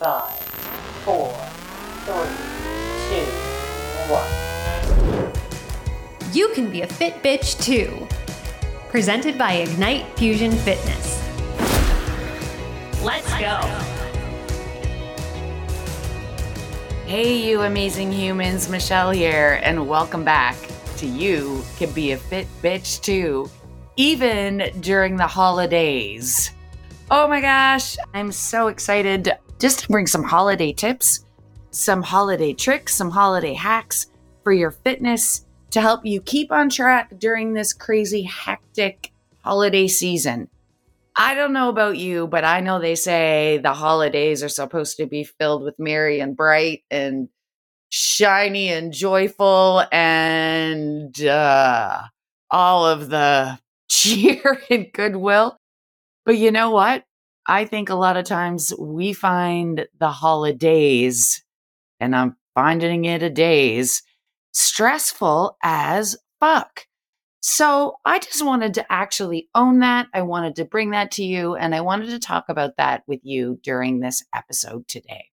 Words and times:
five, 0.00 0.32
four, 1.04 1.30
three, 2.06 2.32
two, 3.10 3.26
one. 4.08 4.24
You 6.32 6.48
can 6.54 6.70
be 6.70 6.80
a 6.80 6.86
fit 6.86 7.22
bitch 7.22 7.62
too. 7.62 8.08
Presented 8.88 9.36
by 9.36 9.52
Ignite 9.56 10.06
Fusion 10.16 10.52
Fitness. 10.52 11.22
Let's 13.04 13.28
go. 13.34 13.60
Hey, 17.04 17.36
you 17.36 17.60
amazing 17.60 18.10
humans, 18.10 18.70
Michelle 18.70 19.10
here, 19.10 19.60
and 19.62 19.86
welcome 19.86 20.24
back 20.24 20.56
to 20.96 21.04
You 21.04 21.62
Can 21.76 21.92
Be 21.92 22.12
a 22.12 22.16
Fit 22.16 22.46
Bitch 22.62 23.02
Too, 23.02 23.50
even 23.96 24.72
during 24.80 25.16
the 25.16 25.26
holidays. 25.26 26.52
Oh 27.10 27.28
my 27.28 27.42
gosh, 27.42 27.98
I'm 28.14 28.32
so 28.32 28.68
excited 28.68 29.36
just 29.60 29.80
to 29.80 29.88
bring 29.88 30.06
some 30.06 30.24
holiday 30.24 30.72
tips, 30.72 31.24
some 31.70 32.02
holiday 32.02 32.52
tricks, 32.54 32.94
some 32.94 33.10
holiday 33.10 33.52
hacks 33.52 34.06
for 34.42 34.52
your 34.52 34.70
fitness 34.70 35.44
to 35.70 35.80
help 35.80 36.04
you 36.04 36.20
keep 36.20 36.50
on 36.50 36.70
track 36.70 37.18
during 37.18 37.52
this 37.52 37.72
crazy, 37.72 38.22
hectic 38.22 39.12
holiday 39.44 39.86
season. 39.86 40.48
I 41.16 41.34
don't 41.34 41.52
know 41.52 41.68
about 41.68 41.98
you, 41.98 42.26
but 42.26 42.44
I 42.44 42.60
know 42.60 42.80
they 42.80 42.94
say 42.94 43.60
the 43.62 43.74
holidays 43.74 44.42
are 44.42 44.48
supposed 44.48 44.96
to 44.96 45.06
be 45.06 45.24
filled 45.24 45.62
with 45.62 45.78
merry 45.78 46.20
and 46.20 46.34
bright 46.34 46.82
and 46.90 47.28
shiny 47.90 48.68
and 48.68 48.92
joyful 48.92 49.84
and 49.92 51.20
uh, 51.22 52.02
all 52.50 52.86
of 52.86 53.10
the 53.10 53.58
cheer 53.90 54.62
and 54.70 54.90
goodwill. 54.92 55.58
But 56.24 56.38
you 56.38 56.50
know 56.50 56.70
what? 56.70 57.04
I 57.46 57.64
think 57.64 57.88
a 57.88 57.94
lot 57.94 58.16
of 58.16 58.24
times 58.24 58.72
we 58.78 59.12
find 59.12 59.86
the 59.98 60.10
holidays, 60.10 61.42
and 61.98 62.14
I'm 62.14 62.36
finding 62.54 63.04
it 63.04 63.22
a 63.22 63.30
days, 63.30 64.02
stressful 64.52 65.56
as 65.62 66.16
fuck. 66.38 66.86
So 67.42 67.96
I 68.04 68.18
just 68.18 68.44
wanted 68.44 68.74
to 68.74 68.92
actually 68.92 69.48
own 69.54 69.78
that. 69.80 70.08
I 70.12 70.22
wanted 70.22 70.56
to 70.56 70.64
bring 70.64 70.90
that 70.90 71.10
to 71.12 71.24
you, 71.24 71.54
and 71.54 71.74
I 71.74 71.80
wanted 71.80 72.10
to 72.10 72.18
talk 72.18 72.44
about 72.48 72.76
that 72.76 73.02
with 73.06 73.20
you 73.22 73.58
during 73.62 74.00
this 74.00 74.22
episode 74.34 74.86
today. 74.88 75.26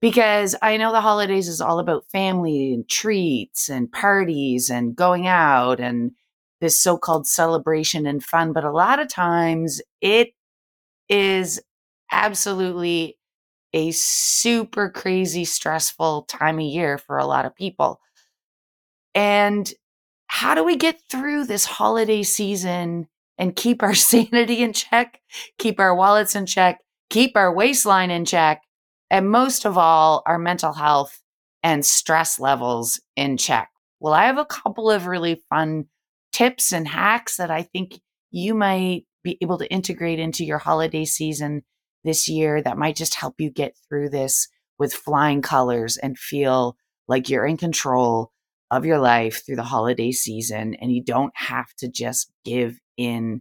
Because 0.00 0.54
I 0.60 0.76
know 0.76 0.92
the 0.92 1.00
holidays 1.00 1.48
is 1.48 1.62
all 1.62 1.78
about 1.78 2.10
family 2.12 2.74
and 2.74 2.86
treats 2.86 3.70
and 3.70 3.90
parties 3.90 4.68
and 4.68 4.94
going 4.94 5.26
out 5.26 5.80
and 5.80 6.12
this 6.60 6.78
so 6.78 6.98
called 6.98 7.26
celebration 7.26 8.06
and 8.06 8.22
fun. 8.22 8.52
But 8.52 8.64
a 8.64 8.70
lot 8.70 8.98
of 8.98 9.08
times 9.08 9.80
it 10.02 10.34
is 11.08 11.60
absolutely 12.10 13.18
a 13.72 13.90
super 13.90 14.88
crazy, 14.88 15.44
stressful 15.44 16.22
time 16.22 16.58
of 16.58 16.64
year 16.64 16.96
for 16.96 17.18
a 17.18 17.26
lot 17.26 17.44
of 17.44 17.54
people. 17.54 18.00
And 19.14 19.72
how 20.28 20.54
do 20.54 20.64
we 20.64 20.76
get 20.76 21.00
through 21.10 21.46
this 21.46 21.64
holiday 21.64 22.22
season 22.22 23.08
and 23.38 23.56
keep 23.56 23.82
our 23.82 23.94
sanity 23.94 24.62
in 24.62 24.72
check, 24.72 25.20
keep 25.58 25.80
our 25.80 25.94
wallets 25.94 26.34
in 26.34 26.46
check, 26.46 26.80
keep 27.10 27.36
our 27.36 27.52
waistline 27.52 28.10
in 28.10 28.24
check, 28.24 28.62
and 29.10 29.30
most 29.30 29.64
of 29.64 29.76
all, 29.76 30.22
our 30.26 30.38
mental 30.38 30.72
health 30.72 31.20
and 31.62 31.84
stress 31.84 32.38
levels 32.40 33.00
in 33.16 33.36
check? 33.36 33.70
Well, 34.00 34.12
I 34.12 34.26
have 34.26 34.38
a 34.38 34.44
couple 34.44 34.90
of 34.90 35.06
really 35.06 35.42
fun 35.48 35.86
tips 36.32 36.72
and 36.72 36.86
hacks 36.86 37.36
that 37.36 37.50
I 37.50 37.62
think 37.62 38.00
you 38.30 38.54
might 38.54 39.06
be 39.24 39.36
able 39.42 39.58
to 39.58 39.70
integrate 39.70 40.20
into 40.20 40.44
your 40.44 40.58
holiday 40.58 41.04
season 41.04 41.62
this 42.04 42.28
year 42.28 42.62
that 42.62 42.78
might 42.78 42.94
just 42.94 43.14
help 43.14 43.34
you 43.38 43.50
get 43.50 43.76
through 43.88 44.10
this 44.10 44.48
with 44.78 44.94
flying 44.94 45.42
colors 45.42 45.96
and 45.96 46.18
feel 46.18 46.76
like 47.08 47.28
you're 47.28 47.46
in 47.46 47.56
control 47.56 48.30
of 48.70 48.84
your 48.84 48.98
life 48.98 49.44
through 49.44 49.56
the 49.56 49.62
holiday 49.62 50.12
season 50.12 50.74
and 50.74 50.92
you 50.92 51.02
don't 51.02 51.32
have 51.36 51.72
to 51.78 51.88
just 51.88 52.30
give 52.44 52.78
in 52.96 53.40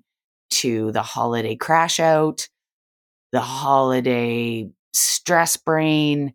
to 0.50 0.92
the 0.92 1.02
holiday 1.02 1.56
crash 1.56 2.00
out, 2.00 2.48
the 3.32 3.42
holiday 3.42 4.70
stress 4.94 5.58
brain, 5.58 6.34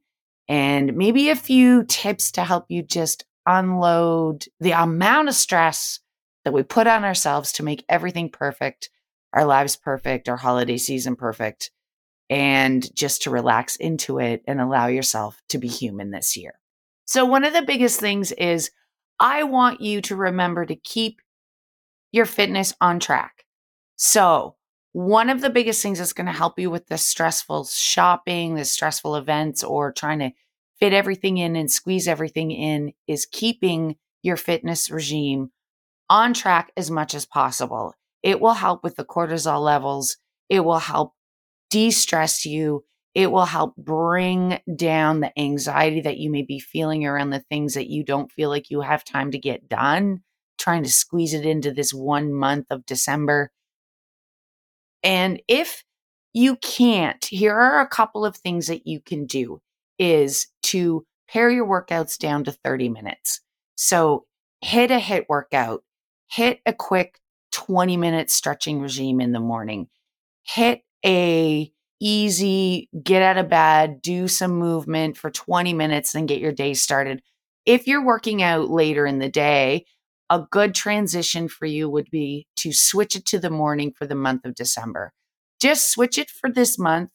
and 0.48 0.96
maybe 0.96 1.30
a 1.30 1.36
few 1.36 1.84
tips 1.84 2.32
to 2.32 2.44
help 2.44 2.66
you 2.68 2.82
just 2.82 3.24
unload 3.46 4.46
the 4.60 4.72
amount 4.72 5.28
of 5.28 5.34
stress 5.34 6.00
that 6.44 6.52
we 6.52 6.62
put 6.62 6.86
on 6.86 7.04
ourselves 7.04 7.52
to 7.52 7.62
make 7.62 7.84
everything 7.88 8.30
perfect, 8.30 8.90
our 9.38 9.44
lives 9.44 9.76
perfect, 9.76 10.28
our 10.28 10.36
holiday 10.36 10.76
season 10.76 11.14
perfect, 11.14 11.70
and 12.28 12.92
just 12.96 13.22
to 13.22 13.30
relax 13.30 13.76
into 13.76 14.18
it 14.18 14.42
and 14.48 14.60
allow 14.60 14.88
yourself 14.88 15.40
to 15.48 15.58
be 15.58 15.68
human 15.68 16.10
this 16.10 16.36
year. 16.36 16.58
So, 17.04 17.24
one 17.24 17.44
of 17.44 17.52
the 17.52 17.62
biggest 17.62 18.00
things 18.00 18.32
is 18.32 18.72
I 19.20 19.44
want 19.44 19.80
you 19.80 20.00
to 20.02 20.16
remember 20.16 20.66
to 20.66 20.74
keep 20.74 21.20
your 22.10 22.26
fitness 22.26 22.74
on 22.80 22.98
track. 22.98 23.44
So, 23.94 24.56
one 24.90 25.30
of 25.30 25.40
the 25.40 25.50
biggest 25.50 25.82
things 25.82 26.00
that's 26.00 26.12
going 26.12 26.26
to 26.26 26.32
help 26.32 26.58
you 26.58 26.68
with 26.68 26.88
the 26.88 26.98
stressful 26.98 27.66
shopping, 27.66 28.56
the 28.56 28.64
stressful 28.64 29.14
events, 29.14 29.62
or 29.62 29.92
trying 29.92 30.18
to 30.18 30.32
fit 30.80 30.92
everything 30.92 31.38
in 31.38 31.54
and 31.54 31.70
squeeze 31.70 32.08
everything 32.08 32.50
in 32.50 32.92
is 33.06 33.24
keeping 33.24 33.94
your 34.20 34.36
fitness 34.36 34.90
regime 34.90 35.52
on 36.10 36.34
track 36.34 36.72
as 36.76 36.90
much 36.90 37.14
as 37.14 37.24
possible. 37.24 37.94
It 38.22 38.40
will 38.40 38.54
help 38.54 38.82
with 38.82 38.96
the 38.96 39.04
cortisol 39.04 39.62
levels. 39.62 40.16
It 40.48 40.60
will 40.60 40.78
help 40.78 41.14
de 41.70 41.90
stress 41.90 42.44
you. 42.44 42.84
It 43.14 43.30
will 43.32 43.46
help 43.46 43.74
bring 43.76 44.60
down 44.76 45.20
the 45.20 45.36
anxiety 45.38 46.00
that 46.02 46.18
you 46.18 46.30
may 46.30 46.42
be 46.42 46.60
feeling 46.60 47.04
around 47.04 47.30
the 47.30 47.44
things 47.50 47.74
that 47.74 47.88
you 47.88 48.04
don't 48.04 48.30
feel 48.30 48.48
like 48.48 48.70
you 48.70 48.80
have 48.82 49.04
time 49.04 49.30
to 49.32 49.38
get 49.38 49.68
done, 49.68 50.22
trying 50.58 50.84
to 50.84 50.90
squeeze 50.90 51.34
it 51.34 51.46
into 51.46 51.72
this 51.72 51.92
one 51.92 52.32
month 52.32 52.66
of 52.70 52.86
December. 52.86 53.50
And 55.02 55.42
if 55.48 55.84
you 56.32 56.56
can't, 56.56 57.24
here 57.24 57.54
are 57.54 57.80
a 57.80 57.88
couple 57.88 58.24
of 58.24 58.36
things 58.36 58.66
that 58.66 58.86
you 58.86 59.00
can 59.00 59.26
do 59.26 59.60
is 59.98 60.46
to 60.64 61.04
pare 61.28 61.50
your 61.50 61.66
workouts 61.66 62.18
down 62.18 62.44
to 62.44 62.52
30 62.52 62.88
minutes. 62.88 63.40
So 63.74 64.26
hit 64.60 64.90
a 64.90 64.98
HIIT 64.98 65.26
workout, 65.28 65.82
hit 66.28 66.60
a 66.66 66.72
quick 66.72 67.18
20 67.52 67.96
minute 67.96 68.30
stretching 68.30 68.80
regime 68.80 69.20
in 69.20 69.32
the 69.32 69.40
morning, 69.40 69.88
hit 70.42 70.82
a 71.04 71.72
easy 72.00 72.88
get 73.02 73.22
out 73.22 73.38
of 73.38 73.48
bed, 73.48 74.00
do 74.02 74.28
some 74.28 74.52
movement 74.52 75.16
for 75.16 75.30
20 75.30 75.72
minutes, 75.74 76.14
and 76.14 76.28
get 76.28 76.40
your 76.40 76.52
day 76.52 76.74
started. 76.74 77.22
If 77.66 77.86
you're 77.86 78.04
working 78.04 78.42
out 78.42 78.70
later 78.70 79.06
in 79.06 79.18
the 79.18 79.28
day, 79.28 79.84
a 80.30 80.40
good 80.50 80.74
transition 80.74 81.48
for 81.48 81.66
you 81.66 81.88
would 81.88 82.10
be 82.10 82.46
to 82.56 82.72
switch 82.72 83.16
it 83.16 83.24
to 83.26 83.38
the 83.38 83.50
morning 83.50 83.92
for 83.96 84.06
the 84.06 84.14
month 84.14 84.44
of 84.44 84.54
December. 84.54 85.12
Just 85.60 85.90
switch 85.90 86.18
it 86.18 86.30
for 86.30 86.50
this 86.50 86.78
month. 86.78 87.10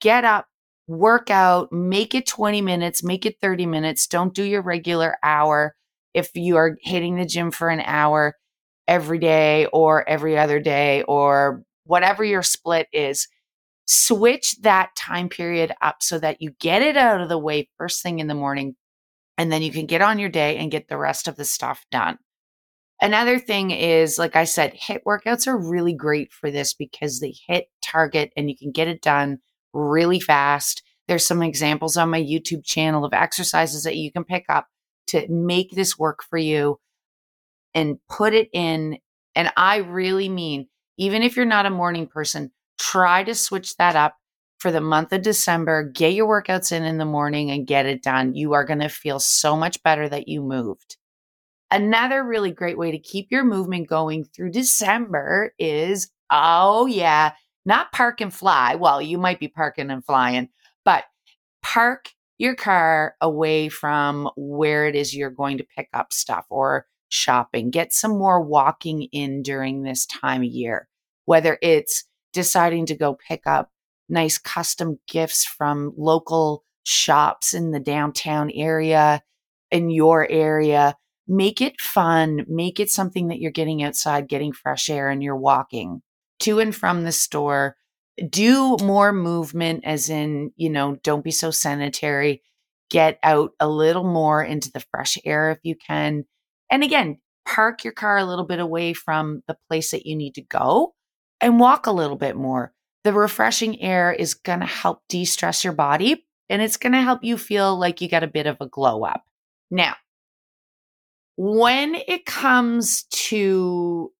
Get 0.00 0.24
up, 0.24 0.46
work 0.86 1.30
out, 1.30 1.72
make 1.72 2.14
it 2.14 2.26
20 2.26 2.60
minutes, 2.60 3.02
make 3.02 3.24
it 3.26 3.36
30 3.40 3.66
minutes. 3.66 4.06
Don't 4.06 4.34
do 4.34 4.42
your 4.42 4.62
regular 4.62 5.16
hour. 5.22 5.74
If 6.12 6.30
you 6.34 6.56
are 6.56 6.76
hitting 6.82 7.16
the 7.16 7.26
gym 7.26 7.50
for 7.50 7.68
an 7.68 7.80
hour 7.80 8.34
every 8.86 9.18
day 9.18 9.66
or 9.72 10.08
every 10.08 10.38
other 10.38 10.60
day 10.60 11.02
or 11.02 11.62
whatever 11.84 12.24
your 12.24 12.42
split 12.42 12.86
is, 12.92 13.28
switch 13.86 14.56
that 14.62 14.90
time 14.96 15.28
period 15.28 15.72
up 15.82 15.96
so 16.00 16.18
that 16.18 16.40
you 16.40 16.50
get 16.60 16.82
it 16.82 16.96
out 16.96 17.20
of 17.20 17.28
the 17.28 17.38
way 17.38 17.68
first 17.78 18.02
thing 18.02 18.18
in 18.18 18.26
the 18.26 18.34
morning 18.34 18.74
and 19.36 19.50
then 19.50 19.62
you 19.62 19.72
can 19.72 19.86
get 19.86 20.00
on 20.00 20.18
your 20.18 20.28
day 20.28 20.56
and 20.56 20.70
get 20.70 20.88
the 20.88 20.96
rest 20.96 21.28
of 21.28 21.36
the 21.36 21.44
stuff 21.44 21.84
done. 21.90 22.18
Another 23.00 23.38
thing 23.38 23.70
is, 23.70 24.18
like 24.18 24.36
I 24.36 24.44
said, 24.44 24.74
HIIT 24.74 25.00
workouts 25.06 25.46
are 25.46 25.58
really 25.58 25.92
great 25.92 26.32
for 26.32 26.50
this 26.50 26.72
because 26.72 27.20
they 27.20 27.34
hit 27.46 27.66
target 27.82 28.32
and 28.36 28.48
you 28.48 28.56
can 28.56 28.70
get 28.70 28.88
it 28.88 29.02
done 29.02 29.38
really 29.72 30.20
fast. 30.20 30.82
There's 31.08 31.26
some 31.26 31.42
examples 31.42 31.96
on 31.96 32.10
my 32.10 32.22
YouTube 32.22 32.64
channel 32.64 33.04
of 33.04 33.12
exercises 33.12 33.82
that 33.82 33.96
you 33.96 34.12
can 34.12 34.24
pick 34.24 34.44
up 34.48 34.68
to 35.08 35.26
make 35.28 35.72
this 35.72 35.98
work 35.98 36.22
for 36.22 36.38
you 36.38 36.78
and 37.74 37.98
put 38.08 38.34
it 38.34 38.48
in. 38.52 38.98
And 39.34 39.52
I 39.56 39.78
really 39.78 40.28
mean, 40.28 40.68
even 40.98 41.22
if 41.22 41.36
you're 41.36 41.44
not 41.44 41.66
a 41.66 41.70
morning 41.70 42.06
person, 42.06 42.52
try 42.78 43.24
to 43.24 43.34
switch 43.34 43.76
that 43.76 43.96
up 43.96 44.16
for 44.58 44.70
the 44.70 44.80
month 44.80 45.12
of 45.12 45.22
December. 45.22 45.82
Get 45.82 46.14
your 46.14 46.26
workouts 46.28 46.72
in 46.72 46.84
in 46.84 46.98
the 46.98 47.04
morning 47.04 47.50
and 47.50 47.66
get 47.66 47.86
it 47.86 48.02
done. 48.02 48.34
You 48.34 48.54
are 48.54 48.64
going 48.64 48.80
to 48.80 48.88
feel 48.88 49.20
so 49.20 49.56
much 49.56 49.82
better 49.82 50.08
that 50.08 50.28
you 50.28 50.42
moved. 50.42 50.96
Another 51.70 52.22
really 52.22 52.52
great 52.52 52.78
way 52.78 52.90
to 52.92 52.98
keep 52.98 53.28
your 53.30 53.44
movement 53.44 53.88
going 53.88 54.24
through 54.24 54.52
December 54.52 55.52
is 55.58 56.10
oh, 56.30 56.86
yeah, 56.86 57.32
not 57.64 57.92
park 57.92 58.20
and 58.20 58.32
fly. 58.32 58.74
Well, 58.74 59.00
you 59.02 59.18
might 59.18 59.40
be 59.40 59.48
parking 59.48 59.90
and 59.90 60.04
flying, 60.04 60.48
but 60.84 61.04
park 61.62 62.10
your 62.38 62.54
car 62.54 63.14
away 63.20 63.68
from 63.68 64.28
where 64.36 64.86
it 64.86 64.96
is 64.96 65.14
you're 65.14 65.30
going 65.30 65.58
to 65.58 65.66
pick 65.76 65.88
up 65.92 66.12
stuff 66.12 66.44
or 66.50 66.86
shopping. 67.14 67.70
Get 67.70 67.92
some 67.92 68.18
more 68.18 68.42
walking 68.42 69.04
in 69.12 69.42
during 69.42 69.82
this 69.82 70.06
time 70.06 70.42
of 70.42 70.48
year, 70.48 70.88
whether 71.24 71.58
it's 71.62 72.04
deciding 72.32 72.86
to 72.86 72.96
go 72.96 73.16
pick 73.28 73.46
up 73.46 73.70
nice 74.08 74.36
custom 74.36 74.98
gifts 75.08 75.44
from 75.44 75.92
local 75.96 76.64
shops 76.82 77.54
in 77.54 77.70
the 77.70 77.80
downtown 77.80 78.50
area, 78.50 79.22
in 79.70 79.90
your 79.90 80.30
area. 80.30 80.96
Make 81.26 81.62
it 81.62 81.80
fun. 81.80 82.44
Make 82.48 82.80
it 82.80 82.90
something 82.90 83.28
that 83.28 83.38
you're 83.38 83.50
getting 83.50 83.82
outside, 83.82 84.28
getting 84.28 84.52
fresh 84.52 84.90
air, 84.90 85.08
and 85.08 85.22
you're 85.22 85.36
walking 85.36 86.02
to 86.40 86.58
and 86.60 86.74
from 86.74 87.04
the 87.04 87.12
store. 87.12 87.76
Do 88.28 88.76
more 88.82 89.12
movement, 89.12 89.84
as 89.84 90.10
in, 90.10 90.52
you 90.56 90.68
know, 90.68 90.96
don't 91.02 91.24
be 91.24 91.30
so 91.30 91.50
sanitary. 91.50 92.42
Get 92.90 93.18
out 93.22 93.52
a 93.58 93.68
little 93.68 94.04
more 94.04 94.44
into 94.44 94.70
the 94.70 94.84
fresh 94.90 95.16
air 95.24 95.50
if 95.50 95.58
you 95.62 95.74
can. 95.74 96.26
And 96.74 96.82
again, 96.82 97.20
park 97.46 97.84
your 97.84 97.92
car 97.92 98.18
a 98.18 98.24
little 98.24 98.44
bit 98.44 98.58
away 98.58 98.94
from 98.94 99.44
the 99.46 99.56
place 99.68 99.92
that 99.92 100.06
you 100.06 100.16
need 100.16 100.34
to 100.34 100.42
go 100.42 100.92
and 101.40 101.60
walk 101.60 101.86
a 101.86 101.92
little 101.92 102.16
bit 102.16 102.34
more. 102.34 102.72
The 103.04 103.12
refreshing 103.12 103.80
air 103.80 104.12
is 104.12 104.34
going 104.34 104.58
to 104.58 104.66
help 104.66 104.98
de 105.08 105.24
stress 105.24 105.62
your 105.62 105.72
body 105.72 106.26
and 106.48 106.60
it's 106.60 106.76
going 106.76 106.94
to 106.94 107.00
help 107.00 107.22
you 107.22 107.38
feel 107.38 107.78
like 107.78 108.00
you 108.00 108.08
got 108.08 108.24
a 108.24 108.26
bit 108.26 108.48
of 108.48 108.56
a 108.60 108.66
glow 108.66 109.04
up. 109.04 109.22
Now, 109.70 109.94
when 111.36 111.94
it 111.94 112.26
comes 112.26 113.04
to 113.28 114.10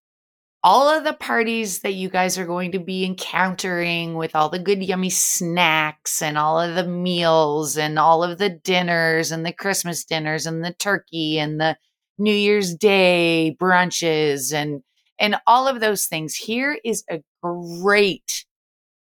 all 0.62 0.88
of 0.88 1.02
the 1.02 1.12
parties 1.12 1.80
that 1.80 1.94
you 1.94 2.08
guys 2.08 2.38
are 2.38 2.46
going 2.46 2.70
to 2.70 2.78
be 2.78 3.04
encountering 3.04 4.14
with 4.14 4.36
all 4.36 4.48
the 4.48 4.60
good, 4.60 4.80
yummy 4.80 5.10
snacks 5.10 6.22
and 6.22 6.38
all 6.38 6.60
of 6.60 6.76
the 6.76 6.86
meals 6.86 7.76
and 7.76 7.98
all 7.98 8.22
of 8.22 8.38
the 8.38 8.48
dinners 8.50 9.32
and 9.32 9.44
the 9.44 9.52
Christmas 9.52 10.04
dinners 10.04 10.46
and 10.46 10.64
the 10.64 10.74
turkey 10.74 11.40
and 11.40 11.60
the 11.60 11.76
New 12.18 12.34
Year's 12.34 12.74
Day 12.74 13.56
brunches 13.60 14.52
and 14.52 14.82
and 15.18 15.36
all 15.46 15.68
of 15.68 15.80
those 15.80 16.06
things. 16.06 16.34
Here 16.34 16.78
is 16.84 17.04
a 17.10 17.20
great 17.42 18.44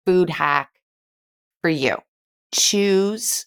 food 0.06 0.30
hack 0.30 0.70
for 1.62 1.70
you. 1.70 1.98
Choose 2.54 3.46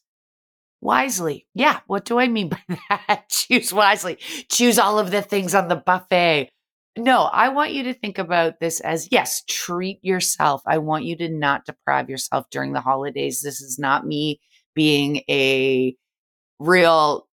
wisely. 0.80 1.46
Yeah, 1.54 1.80
what 1.86 2.04
do 2.04 2.18
I 2.18 2.28
mean 2.28 2.48
by 2.68 2.78
that? 2.88 3.28
Choose 3.28 3.72
wisely. 3.72 4.16
Choose 4.50 4.78
all 4.78 4.98
of 4.98 5.10
the 5.10 5.22
things 5.22 5.54
on 5.54 5.68
the 5.68 5.76
buffet. 5.76 6.50
No, 6.96 7.24
I 7.24 7.48
want 7.48 7.72
you 7.72 7.82
to 7.84 7.94
think 7.94 8.18
about 8.18 8.60
this 8.60 8.78
as 8.80 9.08
yes, 9.10 9.42
treat 9.48 9.98
yourself. 10.02 10.62
I 10.64 10.78
want 10.78 11.04
you 11.04 11.16
to 11.16 11.28
not 11.28 11.64
deprive 11.66 12.08
yourself 12.08 12.46
during 12.50 12.72
the 12.72 12.80
holidays. 12.80 13.42
This 13.42 13.60
is 13.60 13.78
not 13.80 14.06
me 14.06 14.40
being 14.76 15.22
a 15.28 15.96
real 16.60 17.26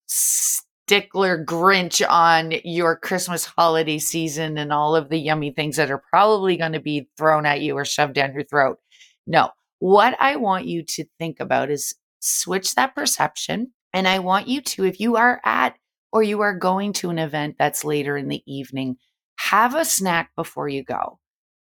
stickler 0.91 1.41
Grinch 1.41 2.05
on 2.05 2.51
your 2.65 2.97
Christmas 2.97 3.45
holiday 3.45 3.97
season 3.97 4.57
and 4.57 4.73
all 4.73 4.93
of 4.93 5.07
the 5.07 5.17
yummy 5.17 5.51
things 5.51 5.77
that 5.77 5.89
are 5.89 6.03
probably 6.09 6.57
going 6.57 6.73
to 6.73 6.81
be 6.81 7.07
thrown 7.17 7.45
at 7.45 7.61
you 7.61 7.77
or 7.77 7.85
shoved 7.85 8.15
down 8.15 8.33
your 8.33 8.43
throat. 8.43 8.77
No, 9.25 9.51
what 9.79 10.17
I 10.19 10.35
want 10.35 10.65
you 10.65 10.83
to 10.83 11.05
think 11.17 11.39
about 11.39 11.71
is 11.71 11.95
switch 12.19 12.75
that 12.75 12.93
perception. 12.93 13.71
And 13.93 14.05
I 14.05 14.19
want 14.19 14.49
you 14.49 14.59
to, 14.59 14.83
if 14.83 14.99
you 14.99 15.15
are 15.15 15.39
at 15.45 15.77
or 16.11 16.23
you 16.23 16.41
are 16.41 16.53
going 16.53 16.91
to 16.91 17.09
an 17.09 17.19
event 17.19 17.55
that's 17.57 17.85
later 17.85 18.17
in 18.17 18.27
the 18.27 18.43
evening, 18.45 18.97
have 19.37 19.75
a 19.75 19.85
snack 19.85 20.31
before 20.35 20.67
you 20.67 20.83
go. 20.83 21.19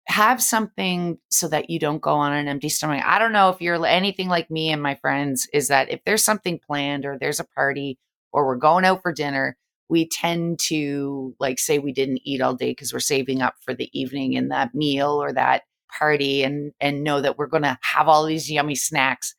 Have 0.07 0.41
something 0.41 1.17
so 1.29 1.49
that 1.49 1.69
you 1.69 1.77
don't 1.77 2.01
go 2.01 2.13
on 2.13 2.31
an 2.31 2.47
empty 2.47 2.69
stomach. 2.69 3.03
I 3.05 3.19
don't 3.19 3.33
know 3.33 3.49
if 3.49 3.59
you're 3.59 3.85
anything 3.85 4.29
like 4.29 4.49
me 4.49 4.71
and 4.71 4.81
my 4.81 4.95
friends, 4.95 5.45
is 5.51 5.67
that 5.67 5.91
if 5.91 5.99
there's 6.05 6.23
something 6.23 6.57
planned 6.65 7.05
or 7.05 7.17
there's 7.19 7.41
a 7.41 7.47
party 7.53 7.99
or 8.31 8.45
we're 8.45 8.55
going 8.55 8.85
out 8.85 9.01
for 9.01 9.11
dinner, 9.11 9.57
we 9.89 10.07
tend 10.07 10.59
to 10.59 11.35
like 11.39 11.59
say 11.59 11.79
we 11.79 11.91
didn't 11.91 12.21
eat 12.23 12.41
all 12.41 12.53
day 12.53 12.71
because 12.71 12.93
we're 12.93 12.99
saving 12.99 13.41
up 13.41 13.55
for 13.61 13.73
the 13.73 13.89
evening 13.99 14.37
and 14.37 14.51
that 14.51 14.75
meal 14.75 15.21
or 15.21 15.33
that 15.33 15.63
party 15.91 16.43
and 16.43 16.71
and 16.79 17.03
know 17.03 17.19
that 17.19 17.37
we're 17.37 17.47
going 17.47 17.63
to 17.63 17.77
have 17.81 18.07
all 18.07 18.25
these 18.25 18.51
yummy 18.51 18.75
snacks. 18.75 19.35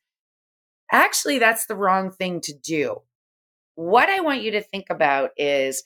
Actually, 0.91 1.39
that's 1.39 1.65
the 1.67 1.75
wrong 1.75 2.11
thing 2.11 2.41
to 2.41 2.53
do. 2.53 2.97
What 3.75 4.09
I 4.09 4.19
want 4.19 4.41
you 4.41 4.51
to 4.51 4.61
think 4.61 4.87
about 4.89 5.31
is 5.37 5.83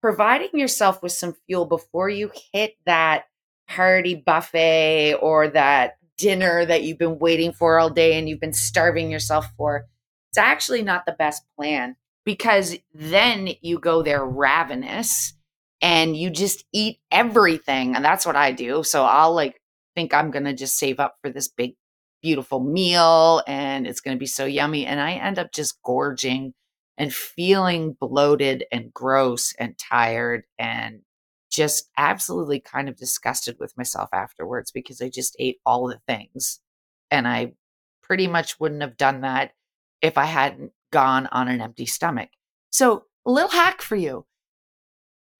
providing 0.00 0.50
yourself 0.54 1.02
with 1.02 1.12
some 1.12 1.34
fuel 1.46 1.66
before 1.66 2.08
you 2.08 2.30
hit 2.52 2.74
that 2.86 3.24
party 3.68 4.14
buffet 4.14 5.14
or 5.14 5.48
that 5.48 5.96
dinner 6.16 6.64
that 6.64 6.84
you've 6.84 6.98
been 6.98 7.18
waiting 7.18 7.52
for 7.52 7.78
all 7.78 7.90
day 7.90 8.16
and 8.16 8.28
you've 8.28 8.40
been 8.40 8.52
starving 8.52 9.10
yourself 9.10 9.46
for. 9.56 9.86
It's 10.30 10.38
actually 10.38 10.82
not 10.82 11.06
the 11.06 11.12
best 11.12 11.42
plan 11.56 11.96
because 12.24 12.76
then 12.94 13.50
you 13.60 13.78
go 13.78 14.02
there 14.02 14.24
ravenous 14.24 15.34
and 15.80 16.16
you 16.16 16.30
just 16.30 16.64
eat 16.72 16.98
everything. 17.10 17.96
And 17.96 18.04
that's 18.04 18.26
what 18.26 18.36
I 18.36 18.52
do. 18.52 18.82
So 18.82 19.04
I'll 19.04 19.34
like 19.34 19.60
think 19.94 20.14
I'm 20.14 20.30
going 20.30 20.44
to 20.44 20.52
just 20.54 20.78
save 20.78 21.00
up 21.00 21.16
for 21.22 21.30
this 21.30 21.48
big, 21.48 21.74
beautiful 22.22 22.60
meal 22.60 23.42
and 23.46 23.86
it's 23.86 24.00
going 24.00 24.16
to 24.16 24.20
be 24.20 24.26
so 24.26 24.44
yummy. 24.44 24.86
And 24.86 25.00
I 25.00 25.12
end 25.12 25.38
up 25.38 25.52
just 25.52 25.82
gorging 25.82 26.54
and 26.98 27.14
feeling 27.14 27.96
bloated 27.98 28.64
and 28.70 28.92
gross 28.92 29.54
and 29.58 29.78
tired 29.78 30.44
and 30.58 31.00
just 31.50 31.90
absolutely 31.96 32.60
kind 32.60 32.88
of 32.88 32.96
disgusted 32.96 33.56
with 33.58 33.76
myself 33.76 34.10
afterwards 34.12 34.70
because 34.70 35.00
I 35.00 35.08
just 35.08 35.34
ate 35.38 35.58
all 35.64 35.88
the 35.88 36.00
things. 36.06 36.60
And 37.10 37.26
I 37.26 37.54
pretty 38.02 38.26
much 38.26 38.60
wouldn't 38.60 38.82
have 38.82 38.96
done 38.96 39.22
that 39.22 39.52
if 40.02 40.18
I 40.18 40.26
hadn't 40.26 40.72
gone 40.90 41.28
on 41.32 41.48
an 41.48 41.60
empty 41.60 41.86
stomach. 41.86 42.30
So, 42.70 43.04
a 43.26 43.30
little 43.30 43.50
hack 43.50 43.82
for 43.82 43.96
you. 43.96 44.26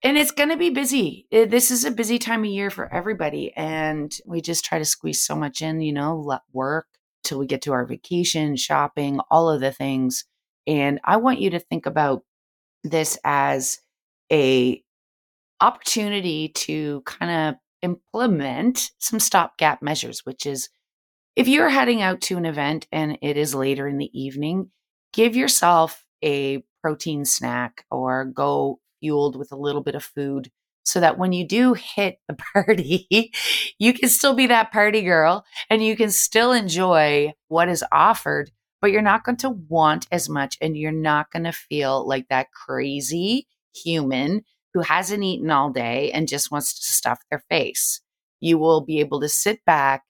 And 0.03 0.17
it's 0.17 0.31
going 0.31 0.49
to 0.49 0.57
be 0.57 0.71
busy. 0.71 1.27
This 1.31 1.69
is 1.69 1.85
a 1.85 1.91
busy 1.91 2.17
time 2.17 2.41
of 2.41 2.49
year 2.49 2.69
for 2.69 2.91
everybody. 2.91 3.53
And 3.55 4.11
we 4.25 4.41
just 4.41 4.65
try 4.65 4.79
to 4.79 4.85
squeeze 4.85 5.21
so 5.21 5.35
much 5.35 5.61
in, 5.61 5.81
you 5.81 5.93
know, 5.93 6.39
work 6.51 6.87
till 7.23 7.37
we 7.37 7.45
get 7.45 7.61
to 7.63 7.71
our 7.71 7.85
vacation, 7.85 8.55
shopping, 8.55 9.19
all 9.29 9.49
of 9.49 9.61
the 9.61 9.71
things. 9.71 10.25
And 10.65 10.99
I 11.03 11.17
want 11.17 11.39
you 11.39 11.51
to 11.51 11.59
think 11.59 11.85
about 11.85 12.23
this 12.83 13.17
as 13.23 13.79
a 14.31 14.83
opportunity 15.59 16.49
to 16.49 17.01
kind 17.05 17.49
of 17.49 17.55
implement 17.83 18.91
some 18.97 19.19
stopgap 19.19 19.81
measures, 19.81 20.25
which 20.25 20.45
is 20.45 20.69
if 21.35 21.47
you're 21.47 21.69
heading 21.69 22.01
out 22.01 22.21
to 22.21 22.37
an 22.37 22.45
event 22.45 22.87
and 22.91 23.17
it 23.21 23.37
is 23.37 23.55
later 23.55 23.87
in 23.87 23.97
the 23.97 24.09
evening, 24.19 24.71
give 25.13 25.35
yourself 25.35 26.05
a 26.23 26.63
protein 26.81 27.25
snack 27.25 27.85
or 27.91 28.25
go 28.25 28.79
fueled 28.99 29.35
with 29.35 29.51
a 29.51 29.57
little 29.57 29.81
bit 29.81 29.95
of 29.95 30.03
food 30.03 30.51
so 30.83 30.99
that 30.99 31.17
when 31.17 31.31
you 31.31 31.47
do 31.47 31.73
hit 31.73 32.19
the 32.27 32.37
party, 32.53 33.31
you 33.79 33.93
can 33.93 34.09
still 34.09 34.33
be 34.33 34.47
that 34.47 34.71
party 34.71 35.01
girl 35.01 35.45
and 35.69 35.83
you 35.83 35.95
can 35.95 36.11
still 36.11 36.51
enjoy 36.51 37.33
what 37.47 37.69
is 37.69 37.83
offered, 37.91 38.51
but 38.81 38.91
you're 38.91 39.01
not 39.01 39.23
going 39.23 39.37
to 39.37 39.49
want 39.49 40.07
as 40.11 40.27
much 40.29 40.57
and 40.61 40.77
you're 40.77 40.91
not 40.91 41.31
going 41.31 41.43
to 41.43 41.51
feel 41.51 42.07
like 42.07 42.27
that 42.29 42.51
crazy 42.51 43.47
human 43.73 44.43
who 44.73 44.81
hasn't 44.81 45.23
eaten 45.23 45.51
all 45.51 45.69
day 45.69 46.11
and 46.11 46.27
just 46.27 46.51
wants 46.51 46.73
to 46.73 46.91
stuff 46.91 47.19
their 47.29 47.43
face. 47.49 48.01
You 48.39 48.57
will 48.57 48.81
be 48.81 48.99
able 48.99 49.19
to 49.21 49.29
sit 49.29 49.63
back 49.65 50.03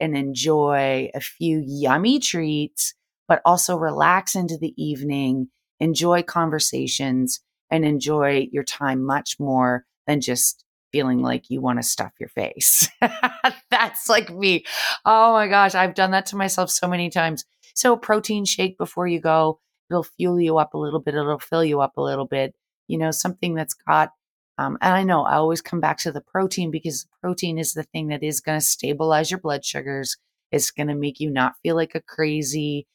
and 0.00 0.16
enjoy 0.16 1.10
a 1.14 1.20
few 1.20 1.62
yummy 1.66 2.18
treats 2.18 2.94
but 3.28 3.40
also 3.44 3.76
relax 3.76 4.34
into 4.34 4.58
the 4.58 4.74
evening, 4.82 5.48
enjoy 5.80 6.22
conversations, 6.22 7.40
and 7.70 7.84
enjoy 7.84 8.48
your 8.52 8.64
time 8.64 9.04
much 9.04 9.38
more 9.38 9.84
than 10.06 10.20
just 10.20 10.64
feeling 10.92 11.20
like 11.20 11.50
you 11.50 11.60
want 11.60 11.78
to 11.78 11.82
stuff 11.82 12.12
your 12.20 12.28
face. 12.28 12.88
That's 13.70 14.08
like 14.08 14.30
me. 14.30 14.64
Oh 15.04 15.32
my 15.32 15.48
gosh, 15.48 15.74
I've 15.74 15.94
done 15.94 16.12
that 16.12 16.26
to 16.26 16.36
myself 16.36 16.70
so 16.70 16.86
many 16.86 17.10
times. 17.10 17.44
So, 17.74 17.96
protein 17.96 18.44
shake 18.44 18.78
before 18.78 19.08
you 19.08 19.20
go, 19.20 19.58
it'll 19.90 20.04
fuel 20.04 20.40
you 20.40 20.58
up 20.58 20.74
a 20.74 20.78
little 20.78 21.00
bit, 21.00 21.14
it'll 21.14 21.38
fill 21.38 21.64
you 21.64 21.80
up 21.80 21.96
a 21.96 22.02
little 22.02 22.26
bit. 22.26 22.54
You 22.86 22.98
know, 22.98 23.10
something 23.10 23.54
that's 23.54 23.74
got 23.74 24.10
um, 24.56 24.78
and 24.80 24.94
I 24.94 25.02
know 25.02 25.24
I 25.24 25.34
always 25.34 25.60
come 25.60 25.80
back 25.80 25.98
to 25.98 26.12
the 26.12 26.20
protein 26.20 26.70
because 26.70 27.06
protein 27.20 27.58
is 27.58 27.72
the 27.72 27.82
thing 27.82 28.08
that 28.08 28.22
is 28.22 28.40
going 28.40 28.60
to 28.60 28.64
stabilize 28.64 29.30
your 29.30 29.40
blood 29.40 29.64
sugars. 29.64 30.16
It's 30.52 30.70
going 30.70 30.86
to 30.86 30.94
make 30.94 31.18
you 31.18 31.30
not 31.30 31.54
feel 31.62 31.74
like 31.74 31.94
a 31.94 32.00
crazy 32.00 32.86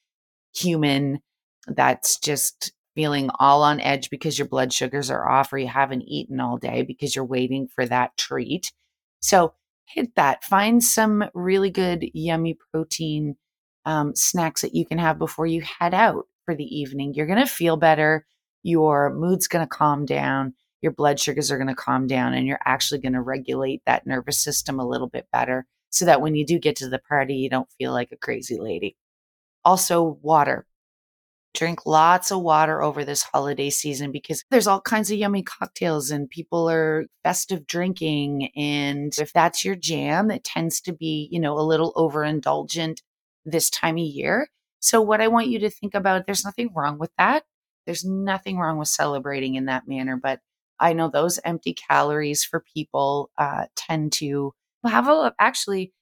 human 0.60 1.20
that's 1.68 2.18
just 2.20 2.74
feeling 2.96 3.30
all 3.40 3.64
on 3.64 3.80
edge 3.80 4.10
because 4.10 4.38
your 4.38 4.48
blood 4.48 4.74
sugars 4.74 5.10
are 5.10 5.30
off 5.30 5.54
or 5.54 5.58
you 5.58 5.68
haven't 5.68 6.04
eaten 6.04 6.40
all 6.40 6.58
day 6.58 6.84
because 6.84 7.16
you're 7.16 7.26
waiting 7.26 7.68
for 7.68 7.86
that 7.86 8.18
treat. 8.18 8.72
So 9.20 9.54
hit 9.86 10.16
that. 10.16 10.44
Find 10.44 10.84
some 10.84 11.24
really 11.34 11.70
good, 11.70 12.06
yummy 12.14 12.58
protein 12.72 13.36
um, 13.86 14.16
snacks 14.16 14.62
that 14.62 14.76
you 14.76 14.86
can 14.86 14.98
have 14.98 15.18
before 15.18 15.48
you 15.48 15.62
head 15.62 15.94
out 15.94 16.28
for 16.46 16.56
the 16.56 16.64
evening. 16.64 17.14
You're 17.14 17.28
going 17.28 17.40
to 17.40 17.48
feel 17.48 17.78
better. 17.78 18.26
Your 18.64 19.14
mood's 19.14 19.48
going 19.48 19.66
to 19.66 19.70
calm 19.70 20.06
down. 20.06 20.54
Your 20.82 20.92
blood 20.92 21.20
sugars 21.20 21.52
are 21.52 21.58
going 21.58 21.68
to 21.68 21.76
calm 21.76 22.08
down, 22.08 22.34
and 22.34 22.48
you're 22.48 22.60
actually 22.66 23.02
going 23.02 23.14
to 23.14 23.22
regulate 23.22 23.82
that 23.86 24.08
nervous 24.08 24.42
system 24.42 24.80
a 24.80 24.88
little 24.88 25.08
bit 25.08 25.28
better 25.32 25.66
so 25.90 26.06
that 26.06 26.22
when 26.22 26.36
you 26.36 26.46
do 26.46 26.60
get 26.60 26.76
to 26.78 26.90
the 26.90 27.00
party, 27.00 27.36
you 27.36 27.50
don't 27.50 27.72
feel 27.78 27.92
like 27.92 28.12
a 28.12 28.18
crazy 28.18 28.58
lady. 28.60 28.96
Also, 29.66 30.20
water. 30.22 30.66
Drink 31.56 31.86
lots 31.86 32.32
of 32.32 32.42
water 32.42 32.82
over 32.82 33.04
this 33.04 33.24
holiday 33.24 33.70
season 33.72 34.12
because 34.12 34.44
there's 34.52 34.68
all 34.68 34.82
kinds 34.82 35.10
of 35.10 35.18
yummy 35.18 35.42
cocktails 35.42 36.12
and 36.12 36.30
people 36.30 36.70
are 36.70 37.08
festive 37.24 37.66
drinking. 37.66 38.52
And 38.56 39.12
if 39.18 39.34
that's 39.34 39.66
your 39.66 39.76
jam, 39.76 40.30
it 40.30 40.44
tends 40.44 40.80
to 40.82 40.94
be, 40.94 41.28
you 41.32 41.40
know, 41.40 41.58
a 41.58 41.62
little 41.66 41.92
overindulgent 41.94 43.02
this 43.46 43.70
time 43.70 43.96
of 43.98 44.04
year. 44.04 44.48
So, 44.80 45.02
what 45.02 45.22
I 45.22 45.28
want 45.28 45.48
you 45.48 45.60
to 45.60 45.70
think 45.70 45.96
about, 45.96 46.26
there's 46.26 46.46
nothing 46.46 46.70
wrong 46.76 47.00
with 47.00 47.12
that. 47.18 47.44
There's 47.86 48.06
nothing 48.06 48.60
wrong 48.60 48.78
with 48.78 48.88
celebrating 48.88 49.56
in 49.56 49.66
that 49.66 49.88
manner. 49.88 50.18
But 50.18 50.40
I 50.80 50.94
know 50.94 51.10
those 51.10 51.40
empty 51.44 51.74
calories 51.74 52.44
for 52.44 52.64
people 52.74 53.32
uh, 53.38 53.66
tend 53.76 54.14
to 54.14 54.54
have 54.86 55.08
a, 55.08 55.34
actually 55.40 55.94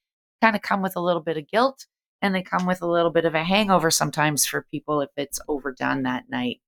kind 0.42 0.54
of 0.54 0.62
come 0.62 0.82
with 0.82 0.94
a 0.96 1.00
little 1.00 1.22
bit 1.22 1.36
of 1.36 1.48
guilt 1.48 1.86
and 2.20 2.34
they 2.34 2.42
come 2.42 2.66
with 2.66 2.82
a 2.82 2.90
little 2.90 3.10
bit 3.10 3.24
of 3.24 3.34
a 3.34 3.44
hangover 3.44 3.90
sometimes 3.90 4.46
for 4.46 4.66
people 4.70 5.00
if 5.00 5.10
it's 5.16 5.40
overdone 5.48 6.02
that 6.02 6.24
night. 6.28 6.60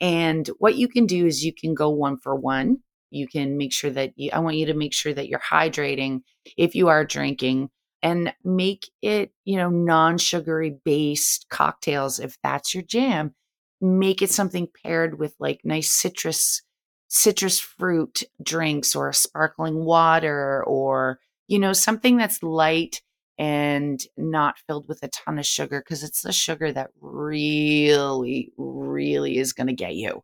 And 0.00 0.48
what 0.58 0.76
you 0.76 0.88
can 0.88 1.06
do 1.06 1.26
is 1.26 1.44
you 1.44 1.52
can 1.52 1.74
go 1.74 1.90
one 1.90 2.18
for 2.18 2.34
one. 2.34 2.78
You 3.10 3.28
can 3.28 3.56
make 3.56 3.72
sure 3.72 3.90
that 3.90 4.12
you, 4.16 4.30
I 4.32 4.40
want 4.40 4.56
you 4.56 4.66
to 4.66 4.74
make 4.74 4.92
sure 4.92 5.14
that 5.14 5.28
you're 5.28 5.40
hydrating 5.40 6.22
if 6.56 6.74
you 6.74 6.88
are 6.88 7.04
drinking 7.04 7.70
and 8.02 8.34
make 8.44 8.90
it, 9.02 9.32
you 9.44 9.56
know, 9.56 9.70
non 9.70 10.18
sugary 10.18 10.76
based 10.84 11.46
cocktails 11.48 12.18
if 12.18 12.36
that's 12.42 12.74
your 12.74 12.82
jam. 12.82 13.34
Make 13.80 14.20
it 14.22 14.30
something 14.30 14.68
paired 14.82 15.18
with 15.18 15.34
like 15.38 15.60
nice 15.64 15.90
citrus, 15.90 16.62
citrus 17.08 17.60
fruit 17.60 18.24
drinks 18.42 18.96
or 18.96 19.12
sparkling 19.12 19.84
water 19.84 20.64
or, 20.64 21.18
you 21.46 21.58
know, 21.58 21.72
something 21.72 22.16
that's 22.16 22.42
light 22.42 23.00
and 23.38 24.00
not 24.16 24.58
filled 24.66 24.88
with 24.88 25.02
a 25.02 25.08
ton 25.08 25.38
of 25.38 25.46
sugar 25.46 25.80
because 25.80 26.02
it's 26.02 26.22
the 26.22 26.32
sugar 26.32 26.72
that 26.72 26.90
really, 27.00 28.52
really 28.56 29.38
is 29.38 29.52
going 29.52 29.66
to 29.66 29.72
get 29.72 29.94
you. 29.94 30.22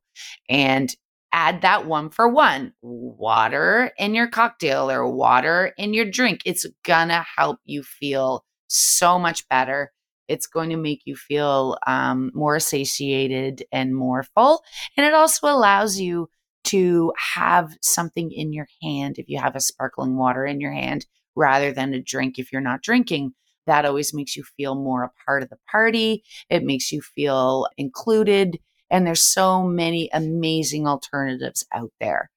And 0.48 0.94
add 1.32 1.62
that 1.62 1.86
one 1.86 2.10
for 2.10 2.28
one 2.28 2.72
water 2.82 3.92
in 3.98 4.14
your 4.14 4.28
cocktail 4.28 4.90
or 4.90 5.08
water 5.08 5.72
in 5.78 5.94
your 5.94 6.04
drink. 6.04 6.40
It's 6.44 6.66
going 6.84 7.08
to 7.08 7.24
help 7.36 7.58
you 7.64 7.82
feel 7.82 8.44
so 8.68 9.18
much 9.18 9.48
better. 9.48 9.92
It's 10.28 10.46
going 10.46 10.70
to 10.70 10.76
make 10.76 11.02
you 11.04 11.16
feel 11.16 11.76
um, 11.86 12.30
more 12.34 12.60
satiated 12.60 13.64
and 13.72 13.94
more 13.94 14.24
full. 14.34 14.62
And 14.96 15.06
it 15.06 15.14
also 15.14 15.48
allows 15.48 15.98
you 15.98 16.28
to 16.64 17.12
have 17.34 17.76
something 17.82 18.30
in 18.30 18.52
your 18.52 18.66
hand 18.82 19.18
if 19.18 19.28
you 19.28 19.40
have 19.40 19.56
a 19.56 19.60
sparkling 19.60 20.16
water 20.16 20.44
in 20.44 20.60
your 20.60 20.72
hand 20.72 21.06
rather 21.36 21.72
than 21.72 21.94
a 21.94 22.02
drink 22.02 22.38
if 22.38 22.52
you're 22.52 22.60
not 22.60 22.82
drinking. 22.82 23.32
That 23.66 23.84
always 23.84 24.12
makes 24.14 24.36
you 24.36 24.44
feel 24.56 24.74
more 24.74 25.04
a 25.04 25.12
part 25.26 25.42
of 25.42 25.50
the 25.50 25.58
party. 25.70 26.24
It 26.48 26.64
makes 26.64 26.90
you 26.90 27.00
feel 27.00 27.68
included. 27.76 28.58
And 28.90 29.06
there's 29.06 29.22
so 29.22 29.62
many 29.62 30.10
amazing 30.12 30.86
alternatives 30.86 31.64
out 31.72 31.92
there. 32.00 32.30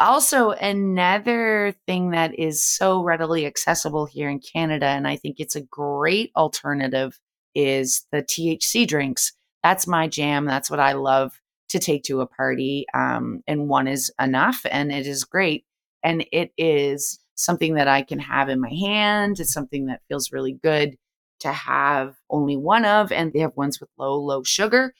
Also, 0.00 0.50
another 0.50 1.74
thing 1.86 2.10
that 2.10 2.38
is 2.38 2.64
so 2.64 3.02
readily 3.02 3.46
accessible 3.46 4.06
here 4.06 4.28
in 4.28 4.38
Canada, 4.38 4.86
and 4.86 5.08
I 5.08 5.16
think 5.16 5.36
it's 5.38 5.56
a 5.56 5.60
great 5.60 6.30
alternative, 6.36 7.18
is 7.54 8.06
the 8.12 8.22
THC 8.22 8.86
drinks. 8.86 9.32
That's 9.64 9.88
my 9.88 10.06
jam. 10.06 10.44
That's 10.44 10.70
what 10.70 10.78
I 10.78 10.92
love 10.92 11.40
to 11.70 11.80
take 11.80 12.04
to 12.04 12.20
a 12.20 12.26
party. 12.26 12.86
Um, 12.94 13.42
and 13.48 13.68
one 13.68 13.88
is 13.88 14.12
enough, 14.20 14.64
and 14.70 14.92
it 14.92 15.06
is 15.06 15.24
great. 15.24 15.64
And 16.04 16.24
it 16.30 16.52
is 16.56 17.18
something 17.38 17.74
that 17.74 17.88
I 17.88 18.02
can 18.02 18.18
have 18.18 18.48
in 18.48 18.60
my 18.60 18.68
hand. 18.70 19.40
It's 19.40 19.52
something 19.52 19.86
that 19.86 20.02
feels 20.08 20.32
really 20.32 20.58
good 20.62 20.96
to 21.40 21.52
have 21.52 22.16
only 22.28 22.56
one 22.56 22.84
of. 22.84 23.12
And 23.12 23.32
they 23.32 23.38
have 23.38 23.56
ones 23.56 23.80
with 23.80 23.88
low, 23.96 24.16
low 24.16 24.42
sugar. 24.42 24.92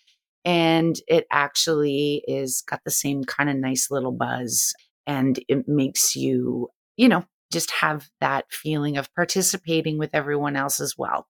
And 0.45 0.97
it 1.09 1.27
actually 1.31 2.23
is 2.29 2.63
got 2.63 2.81
the 2.85 2.91
same 2.91 3.25
kind 3.25 3.51
of 3.51 3.57
nice 3.57 3.91
little 3.91 4.13
buzz. 4.13 4.73
And 5.07 5.39
it 5.49 5.67
makes 5.67 6.15
you, 6.15 6.69
you 6.97 7.09
know, 7.09 7.25
just 7.53 7.71
have 7.73 8.09
that 8.21 8.45
feeling 8.51 8.97
of 8.97 9.13
participating 9.15 9.99
with 9.99 10.11
everyone 10.15 10.55
else 10.55 10.81
as 10.81 10.95
well. 10.97 11.27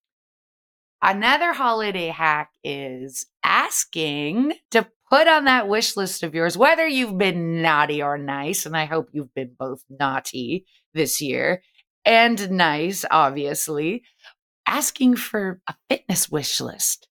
Another 1.00 1.52
holiday 1.52 2.08
hack 2.08 2.50
is 2.64 3.26
asking 3.44 4.54
to 4.72 4.88
put 5.10 5.26
on 5.28 5.44
that 5.44 5.68
wish 5.68 5.96
list 5.96 6.22
of 6.22 6.34
yours, 6.34 6.56
whether 6.56 6.86
you've 6.86 7.18
been 7.18 7.62
naughty 7.62 8.02
or 8.02 8.18
nice, 8.18 8.66
and 8.66 8.76
I 8.76 8.84
hope 8.84 9.08
you've 9.12 9.34
been 9.34 9.54
both 9.58 9.82
naughty 9.88 10.66
this 10.94 11.20
year 11.20 11.62
and 12.04 12.50
nice, 12.50 13.04
obviously, 13.10 14.02
asking 14.66 15.16
for 15.16 15.60
a 15.66 15.74
fitness 15.88 16.30
wish 16.30 16.60
list, 16.60 17.08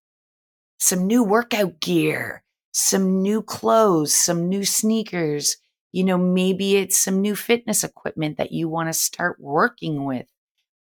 some 0.79 1.05
new 1.07 1.23
workout 1.23 1.79
gear, 1.79 2.43
some 2.71 3.21
new 3.21 3.41
clothes, 3.41 4.13
some 4.13 4.47
new 4.49 4.63
sneakers. 4.63 5.57
You 5.91 6.03
know, 6.03 6.17
maybe 6.17 6.77
it's 6.77 6.99
some 6.99 7.21
new 7.21 7.35
fitness 7.35 7.83
equipment 7.83 8.37
that 8.37 8.51
you 8.51 8.69
want 8.69 8.89
to 8.89 8.93
start 8.93 9.37
working 9.39 10.05
with. 10.05 10.27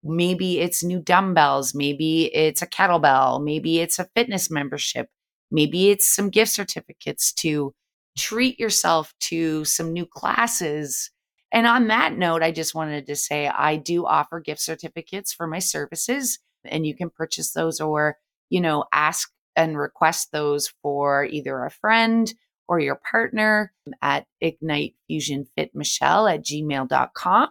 Maybe 0.03 0.61
it's 0.61 0.83
new 0.83 1.01
dumbbells. 1.01 1.75
Maybe 1.75 2.25
it's 2.35 2.63
a 2.63 2.67
kettlebell. 2.67 3.43
Maybe 3.43 3.81
it's 3.81 3.99
a 3.99 4.09
fitness 4.15 4.51
membership. 4.51 5.09
Maybe 5.53 5.91
it's 5.91 6.13
some 6.13 6.31
gift 6.31 6.53
certificates 6.53 7.33
to 7.35 7.75
treat 8.19 8.59
yourself 8.59 9.15
to 9.21 9.65
some 9.65 9.93
new 9.93 10.07
classes 10.07 11.11
and 11.53 11.67
on 11.67 11.89
that 11.89 12.17
note, 12.17 12.43
I 12.43 12.51
just 12.51 12.75
wanted 12.75 13.07
to 13.07 13.17
say 13.17 13.47
I 13.47 13.77
do 13.77 14.07
offer 14.07 14.41
gift 14.41 14.63
certificates 14.63 15.35
for 15.35 15.47
my 15.47 15.59
services, 15.59 16.39
and 16.65 16.87
you 16.87 16.97
can 16.97 17.11
purchase 17.11 17.53
those 17.53 17.79
or, 17.79 18.17
you 18.49 18.61
know, 18.61 18.87
ask 18.93 19.31
and 19.55 19.79
request 19.79 20.33
those 20.33 20.73
for 20.83 21.27
either 21.27 21.63
a 21.65 21.71
friend 21.71 22.33
or 22.69 22.81
your 22.81 22.99
partner 23.11 23.75
at 24.01 24.27
Ignite 24.41 24.95
Fusion 25.07 25.45
Fit 25.55 25.73
Michelle 25.75 26.27
at 26.27 26.43
gmail.com. 26.43 27.49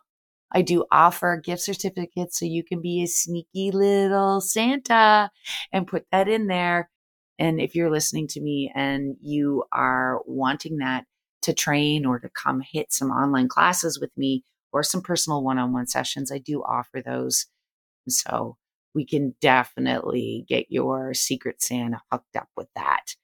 I 0.53 0.61
do 0.63 0.85
offer 0.91 1.39
gift 1.41 1.61
certificates 1.61 2.39
so 2.39 2.45
you 2.45 2.63
can 2.63 2.81
be 2.81 3.03
a 3.03 3.07
sneaky 3.07 3.69
little 3.71 4.41
Santa 4.41 5.29
and 5.71 5.87
put 5.87 6.05
that 6.11 6.27
in 6.27 6.47
there. 6.47 6.89
And 7.41 7.59
if 7.59 7.73
you're 7.73 7.89
listening 7.89 8.27
to 8.27 8.39
me 8.39 8.71
and 8.75 9.17
you 9.19 9.63
are 9.71 10.21
wanting 10.25 10.77
that, 10.77 11.05
to 11.41 11.53
train 11.53 12.05
or 12.05 12.19
to 12.19 12.29
come 12.29 12.61
hit 12.61 12.93
some 12.93 13.09
online 13.09 13.47
classes 13.47 13.99
with 13.99 14.11
me 14.15 14.43
or 14.71 14.83
some 14.83 15.01
personal 15.01 15.43
one 15.43 15.57
on 15.57 15.73
one 15.73 15.87
sessions, 15.87 16.31
I 16.31 16.37
do 16.37 16.61
offer 16.61 17.01
those. 17.01 17.47
So 18.07 18.57
we 18.93 19.05
can 19.05 19.35
definitely 19.41 20.45
get 20.47 20.67
your 20.69 21.13
Secret 21.13 21.61
Santa 21.61 22.01
hooked 22.11 22.35
up 22.35 22.49
with 22.55 22.67
that. 22.75 23.15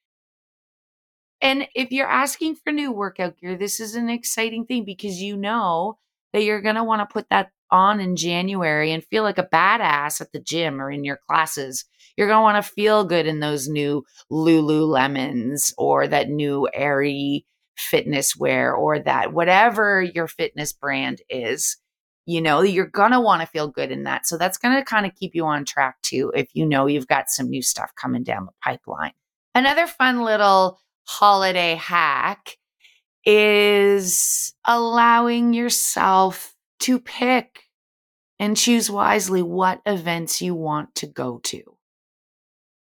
And 1.39 1.67
if 1.75 1.91
you're 1.91 2.09
asking 2.09 2.55
for 2.55 2.71
new 2.71 2.91
workout 2.91 3.37
gear, 3.37 3.55
this 3.55 3.79
is 3.79 3.95
an 3.95 4.09
exciting 4.09 4.65
thing 4.65 4.83
because 4.83 5.21
you 5.21 5.37
know 5.37 5.99
that 6.33 6.43
you're 6.43 6.61
going 6.61 6.75
to 6.75 6.83
want 6.83 7.07
to 7.07 7.13
put 7.13 7.29
that 7.29 7.51
on 7.69 7.99
in 7.99 8.15
January 8.15 8.91
and 8.91 9.03
feel 9.03 9.23
like 9.23 9.37
a 9.37 9.47
badass 9.53 10.21
at 10.21 10.31
the 10.31 10.39
gym 10.39 10.81
or 10.81 10.89
in 10.89 11.03
your 11.03 11.19
classes. 11.27 11.85
You're 12.17 12.27
going 12.27 12.39
to 12.39 12.41
want 12.41 12.63
to 12.63 12.71
feel 12.71 13.05
good 13.05 13.27
in 13.27 13.39
those 13.39 13.69
new 13.69 14.03
Lululemons 14.31 15.73
or 15.77 16.07
that 16.07 16.29
new 16.29 16.67
Aerie 16.73 17.45
fitness 17.77 18.35
wear 18.35 18.73
or 18.73 18.99
that 18.99 19.33
whatever 19.33 20.01
your 20.01 20.27
fitness 20.27 20.73
brand 20.73 21.21
is 21.29 21.77
you 22.27 22.41
know 22.41 22.61
you're 22.61 22.85
going 22.85 23.11
to 23.11 23.21
want 23.21 23.41
to 23.41 23.47
feel 23.47 23.69
good 23.69 23.89
in 23.89 24.03
that. 24.03 24.27
So 24.27 24.37
that's 24.37 24.57
going 24.57 24.75
to 24.75 24.83
kind 24.83 25.05
of 25.05 25.15
keep 25.15 25.33
you 25.33 25.45
on 25.45 25.65
track 25.65 25.95
too 26.03 26.31
if 26.35 26.49
you 26.53 26.65
know 26.65 26.85
you've 26.85 27.07
got 27.07 27.29
some 27.29 27.49
new 27.49 27.61
stuff 27.61 27.91
coming 27.95 28.23
down 28.23 28.45
the 28.45 28.51
pipeline. 28.61 29.13
Another 29.55 29.87
fun 29.87 30.21
little 30.23 30.79
holiday 31.05 31.75
hack 31.75 32.57
is 33.25 34.53
allowing 34.65 35.53
yourself 35.53 36.53
to 36.81 36.99
pick 36.99 37.63
and 38.39 38.57
choose 38.57 38.91
wisely 38.91 39.41
what 39.41 39.81
events 39.85 40.41
you 40.41 40.53
want 40.53 40.93
to 40.95 41.07
go 41.07 41.39
to 41.43 41.76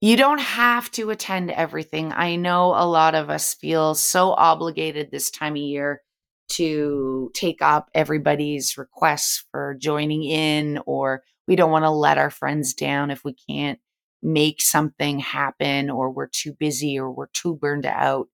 you 0.06 0.16
don't 0.16 0.40
have 0.40 0.92
to 0.92 1.10
attend 1.10 1.50
everything. 1.50 2.14
I 2.14 2.36
know 2.36 2.76
a 2.76 2.86
lot 2.86 3.16
of 3.16 3.32
us 3.32 3.56
feel 3.56 3.96
so 3.96 4.34
obligated 4.34 5.10
this 5.10 5.32
time 5.32 5.54
of 5.54 5.58
year 5.58 6.04
to 6.50 7.32
take 7.34 7.60
up 7.64 7.90
everybody's 7.96 8.78
requests 8.78 9.46
for 9.50 9.76
joining 9.80 10.24
in, 10.24 10.80
or 10.86 11.24
we 11.48 11.56
don't 11.56 11.72
want 11.72 11.86
to 11.86 11.90
let 11.90 12.20
our 12.20 12.30
friends 12.30 12.76
down 12.76 13.10
if 13.10 13.26
we 13.26 13.34
can't 13.50 13.80
make 14.22 14.62
something 14.62 15.18
happen, 15.18 15.90
or 15.90 16.12
we're 16.12 16.28
too 16.28 16.54
busy, 16.54 17.00
or 17.00 17.12
we're 17.12 17.30
too 17.34 17.56
burned 17.56 17.88
out. 17.88 18.28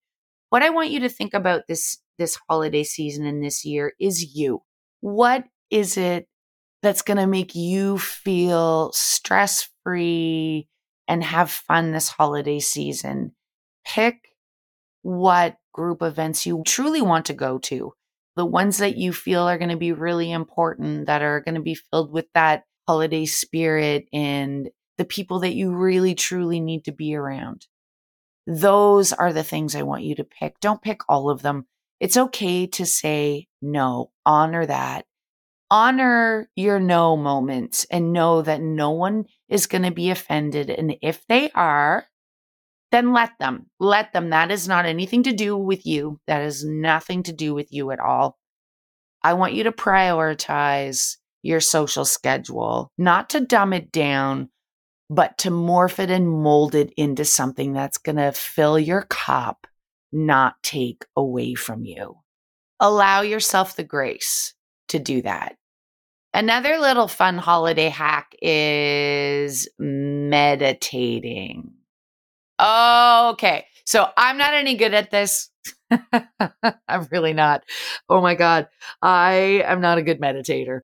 What 0.49 0.63
I 0.63 0.71
want 0.71 0.89
you 0.89 0.99
to 0.99 1.09
think 1.09 1.33
about 1.33 1.67
this 1.69 1.99
this 2.17 2.37
holiday 2.49 2.83
season 2.83 3.25
and 3.25 3.41
this 3.41 3.63
year 3.63 3.93
is 3.97 4.35
you. 4.35 4.61
What 4.99 5.45
is 5.69 5.95
it 5.95 6.27
that's 6.83 7.01
going 7.01 7.15
to 7.15 7.27
make 7.27 7.55
you 7.55 7.97
feel 7.97 8.91
stress 8.91 9.69
free, 9.85 10.67
and 11.11 11.25
have 11.25 11.51
fun 11.51 11.91
this 11.91 12.07
holiday 12.07 12.57
season. 12.57 13.33
Pick 13.85 14.29
what 15.01 15.57
group 15.73 16.01
events 16.01 16.45
you 16.45 16.63
truly 16.65 17.01
want 17.01 17.25
to 17.25 17.33
go 17.33 17.57
to, 17.57 17.91
the 18.37 18.45
ones 18.45 18.77
that 18.77 18.95
you 18.95 19.11
feel 19.11 19.41
are 19.41 19.57
going 19.57 19.71
to 19.71 19.75
be 19.75 19.91
really 19.91 20.31
important, 20.31 21.07
that 21.07 21.21
are 21.21 21.41
going 21.41 21.55
to 21.55 21.61
be 21.61 21.75
filled 21.75 22.13
with 22.13 22.27
that 22.33 22.63
holiday 22.87 23.25
spirit 23.25 24.05
and 24.13 24.69
the 24.97 25.03
people 25.03 25.41
that 25.41 25.53
you 25.53 25.73
really 25.73 26.15
truly 26.15 26.61
need 26.61 26.85
to 26.85 26.93
be 26.93 27.13
around. 27.13 27.67
Those 28.47 29.11
are 29.11 29.33
the 29.33 29.43
things 29.43 29.75
I 29.75 29.81
want 29.81 30.03
you 30.03 30.15
to 30.15 30.23
pick. 30.23 30.61
Don't 30.61 30.81
pick 30.81 31.01
all 31.09 31.29
of 31.29 31.41
them. 31.41 31.65
It's 31.99 32.15
okay 32.15 32.67
to 32.67 32.85
say 32.85 33.49
no, 33.61 34.11
honor 34.25 34.65
that. 34.65 35.07
Honor 35.69 36.49
your 36.55 36.79
no 36.79 37.17
moments 37.17 37.85
and 37.91 38.13
know 38.13 38.41
that 38.43 38.61
no 38.61 38.91
one 38.91 39.25
is 39.51 39.67
going 39.67 39.83
to 39.83 39.91
be 39.91 40.09
offended. 40.09 40.71
And 40.71 40.95
if 41.01 41.27
they 41.27 41.51
are, 41.51 42.07
then 42.91 43.13
let 43.13 43.31
them. 43.39 43.67
Let 43.79 44.13
them. 44.13 44.31
That 44.31 44.49
is 44.49 44.67
not 44.67 44.85
anything 44.85 45.23
to 45.23 45.33
do 45.33 45.55
with 45.55 45.85
you. 45.85 46.19
That 46.25 46.41
is 46.41 46.65
nothing 46.65 47.23
to 47.23 47.33
do 47.33 47.53
with 47.53 47.71
you 47.71 47.91
at 47.91 47.99
all. 47.99 48.39
I 49.21 49.33
want 49.33 49.53
you 49.53 49.65
to 49.65 49.71
prioritize 49.71 51.17
your 51.43 51.59
social 51.59 52.05
schedule, 52.05 52.91
not 52.97 53.29
to 53.31 53.41
dumb 53.41 53.73
it 53.73 53.91
down, 53.91 54.49
but 55.09 55.37
to 55.39 55.49
morph 55.49 55.99
it 55.99 56.09
and 56.09 56.29
mold 56.29 56.73
it 56.73 56.93
into 56.95 57.25
something 57.25 57.73
that's 57.73 57.97
going 57.97 58.15
to 58.15 58.31
fill 58.31 58.79
your 58.79 59.03
cup, 59.03 59.67
not 60.11 60.55
take 60.63 61.05
away 61.15 61.53
from 61.55 61.83
you. 61.83 62.15
Allow 62.79 63.21
yourself 63.21 63.75
the 63.75 63.83
grace 63.83 64.53
to 64.87 64.97
do 64.97 65.21
that. 65.21 65.55
Another 66.33 66.77
little 66.79 67.09
fun 67.09 67.37
holiday 67.37 67.89
hack 67.89 68.35
is 68.41 69.67
meditating. 69.77 71.73
Okay. 72.59 73.65
So 73.85 74.07
I'm 74.15 74.37
not 74.37 74.53
any 74.53 74.75
good 74.75 74.93
at 74.93 75.11
this. 75.11 75.49
I'm 75.91 77.07
really 77.11 77.33
not. 77.33 77.63
Oh 78.07 78.21
my 78.21 78.35
God. 78.35 78.69
I 79.01 79.63
am 79.65 79.81
not 79.81 79.97
a 79.97 80.03
good 80.03 80.21
meditator. 80.21 80.81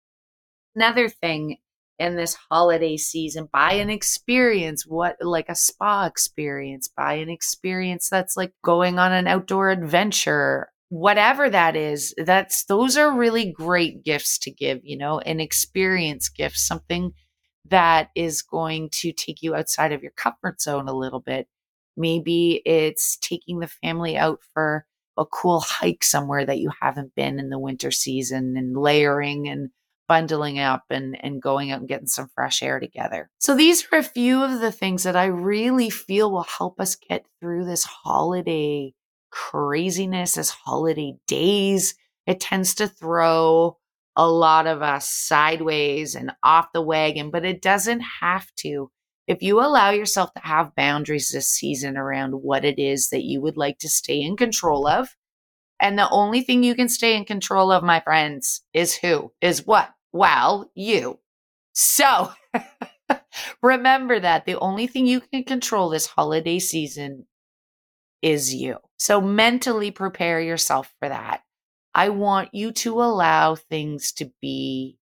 Another 0.75 1.07
thing 1.07 1.57
in 1.99 2.15
this 2.15 2.37
holiday 2.51 2.97
season, 2.97 3.49
buy 3.51 3.73
an 3.73 3.89
experience, 3.89 4.85
what 4.85 5.15
like 5.21 5.49
a 5.49 5.55
spa 5.55 6.05
experience, 6.05 6.87
buy 6.87 7.13
an 7.13 7.29
experience 7.29 8.09
that's 8.09 8.37
like 8.37 8.53
going 8.63 8.99
on 8.99 9.11
an 9.11 9.27
outdoor 9.27 9.71
adventure, 9.71 10.69
whatever 10.89 11.49
that 11.49 11.75
is. 11.75 12.13
That's 12.17 12.65
those 12.65 12.97
are 12.97 13.11
really 13.11 13.51
great 13.51 14.03
gifts 14.03 14.37
to 14.39 14.51
give, 14.51 14.79
you 14.83 14.97
know, 14.97 15.19
an 15.19 15.39
experience 15.39 16.29
gift, 16.29 16.57
something 16.57 17.13
that 17.69 18.09
is 18.15 18.41
going 18.41 18.89
to 18.89 19.11
take 19.11 19.41
you 19.41 19.55
outside 19.55 19.91
of 19.91 20.01
your 20.01 20.13
comfort 20.13 20.61
zone 20.61 20.87
a 20.87 20.93
little 20.93 21.19
bit. 21.19 21.47
Maybe 21.97 22.61
it's 22.65 23.17
taking 23.17 23.59
the 23.59 23.67
family 23.67 24.17
out 24.17 24.39
for 24.53 24.85
a 25.17 25.25
cool 25.25 25.61
hike 25.61 26.03
somewhere 26.03 26.45
that 26.45 26.59
you 26.59 26.71
haven't 26.81 27.15
been 27.15 27.39
in 27.39 27.49
the 27.49 27.59
winter 27.59 27.91
season 27.91 28.55
and 28.55 28.77
layering 28.77 29.47
and 29.49 29.71
bundling 30.07 30.59
up 30.59 30.85
and, 30.89 31.17
and 31.21 31.41
going 31.41 31.71
out 31.71 31.79
and 31.79 31.89
getting 31.89 32.07
some 32.07 32.29
fresh 32.33 32.63
air 32.63 32.79
together. 32.79 33.29
So 33.39 33.55
these 33.55 33.85
are 33.91 33.99
a 33.99 34.03
few 34.03 34.43
of 34.43 34.61
the 34.61 34.71
things 34.71 35.03
that 35.03 35.15
I 35.15 35.25
really 35.25 35.89
feel 35.89 36.31
will 36.31 36.43
help 36.43 36.79
us 36.79 36.95
get 36.95 37.25
through 37.41 37.65
this 37.65 37.83
holiday 37.83 38.93
craziness, 39.37 40.37
as 40.37 40.49
holiday 40.49 41.15
days. 41.27 41.95
It 42.25 42.39
tends 42.39 42.73
to 42.75 42.87
throw 42.87 43.77
a 44.15 44.27
lot 44.27 44.65
of 44.65 44.81
us 44.81 45.07
sideways 45.07 46.15
and 46.15 46.31
off 46.43 46.71
the 46.73 46.81
wagon, 46.81 47.29
but 47.29 47.45
it 47.45 47.61
doesn't 47.61 48.01
have 48.21 48.47
to. 48.57 48.89
If 49.27 49.43
you 49.43 49.59
allow 49.59 49.91
yourself 49.91 50.33
to 50.33 50.41
have 50.41 50.75
boundaries 50.75 51.29
this 51.31 51.49
season 51.49 51.97
around 51.97 52.31
what 52.31 52.65
it 52.65 52.79
is 52.79 53.09
that 53.09 53.25
you 53.25 53.39
would 53.41 53.57
like 53.57 53.77
to 53.79 53.89
stay 53.89 54.21
in 54.21 54.37
control 54.37 54.87
of, 54.87 55.15
and 55.79 55.99
the 55.99 56.09
only 56.09 56.41
thing 56.41 56.63
you 56.63 56.73
can 56.73 56.89
stay 56.89 57.15
in 57.15 57.23
control 57.23 57.71
of, 57.71 57.83
my 57.83 57.99
friends, 57.99 58.63
is 58.73 58.95
who? 58.95 59.31
Is 59.41 59.67
what? 59.67 59.93
Well, 60.11 60.71
you. 60.73 61.19
So 61.73 62.31
remember 63.61 64.19
that 64.19 64.45
the 64.45 64.57
only 64.59 64.87
thing 64.87 65.05
you 65.05 65.21
can 65.21 65.43
control 65.43 65.89
this 65.89 66.07
holiday 66.07 66.57
season 66.57 67.27
is 68.27 68.53
you. 68.53 68.77
So 68.97 69.21
mentally 69.21 69.91
prepare 69.91 70.41
yourself 70.41 70.93
for 70.99 71.07
that. 71.07 71.41
I 71.93 72.09
want 72.09 72.49
you 72.53 72.71
to 72.73 73.01
allow 73.01 73.55
things 73.55 74.11
to 74.13 74.31
be 74.41 74.97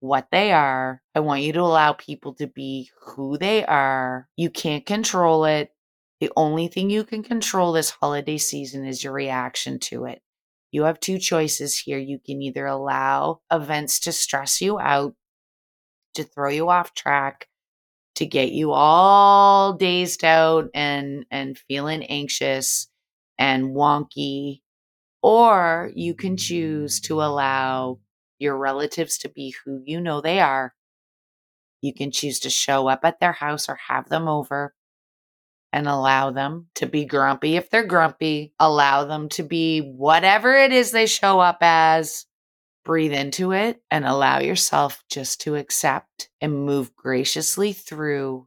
what 0.00 0.28
they 0.30 0.52
are. 0.52 1.02
I 1.14 1.20
want 1.20 1.42
you 1.42 1.52
to 1.54 1.60
allow 1.60 1.94
people 1.94 2.34
to 2.34 2.46
be 2.46 2.90
who 3.00 3.38
they 3.38 3.64
are. 3.64 4.28
You 4.36 4.50
can't 4.50 4.84
control 4.84 5.46
it. 5.46 5.70
The 6.20 6.30
only 6.36 6.68
thing 6.68 6.90
you 6.90 7.04
can 7.04 7.22
control 7.22 7.72
this 7.72 7.90
holiday 7.90 8.38
season 8.38 8.84
is 8.84 9.02
your 9.02 9.12
reaction 9.12 9.78
to 9.80 10.04
it. 10.04 10.20
You 10.70 10.84
have 10.84 11.00
two 11.00 11.18
choices 11.18 11.78
here. 11.78 11.98
You 11.98 12.18
can 12.18 12.42
either 12.42 12.66
allow 12.66 13.40
events 13.50 14.00
to 14.00 14.12
stress 14.12 14.60
you 14.60 14.78
out, 14.78 15.14
to 16.14 16.24
throw 16.24 16.50
you 16.50 16.68
off 16.68 16.94
track, 16.94 17.48
to 18.16 18.26
get 18.26 18.52
you 18.52 18.72
all 18.72 19.74
dazed 19.74 20.24
out 20.24 20.68
and 20.74 21.26
and 21.30 21.58
feeling 21.58 22.04
anxious 22.04 22.88
and 23.38 23.74
wonky, 23.74 24.60
or 25.22 25.90
you 25.94 26.14
can 26.14 26.36
choose 26.36 27.00
to 27.00 27.22
allow 27.22 27.98
your 28.38 28.56
relatives 28.56 29.18
to 29.18 29.28
be 29.28 29.54
who 29.64 29.82
you 29.84 30.00
know 30.00 30.20
they 30.20 30.40
are. 30.40 30.74
You 31.80 31.92
can 31.92 32.10
choose 32.10 32.40
to 32.40 32.50
show 32.50 32.88
up 32.88 33.00
at 33.04 33.20
their 33.20 33.32
house 33.32 33.68
or 33.68 33.78
have 33.88 34.08
them 34.08 34.28
over 34.28 34.74
and 35.72 35.88
allow 35.88 36.30
them 36.30 36.68
to 36.76 36.86
be 36.86 37.04
grumpy 37.04 37.56
if 37.56 37.68
they're 37.68 37.84
grumpy, 37.84 38.54
allow 38.60 39.04
them 39.04 39.28
to 39.30 39.42
be 39.42 39.80
whatever 39.80 40.54
it 40.54 40.72
is 40.72 40.92
they 40.92 41.06
show 41.06 41.40
up 41.40 41.58
as. 41.60 42.26
Breathe 42.84 43.12
into 43.12 43.52
it 43.52 43.80
and 43.90 44.04
allow 44.04 44.40
yourself 44.40 45.02
just 45.10 45.40
to 45.42 45.56
accept 45.56 46.28
and 46.40 46.66
move 46.66 46.94
graciously 46.94 47.72
through 47.72 48.46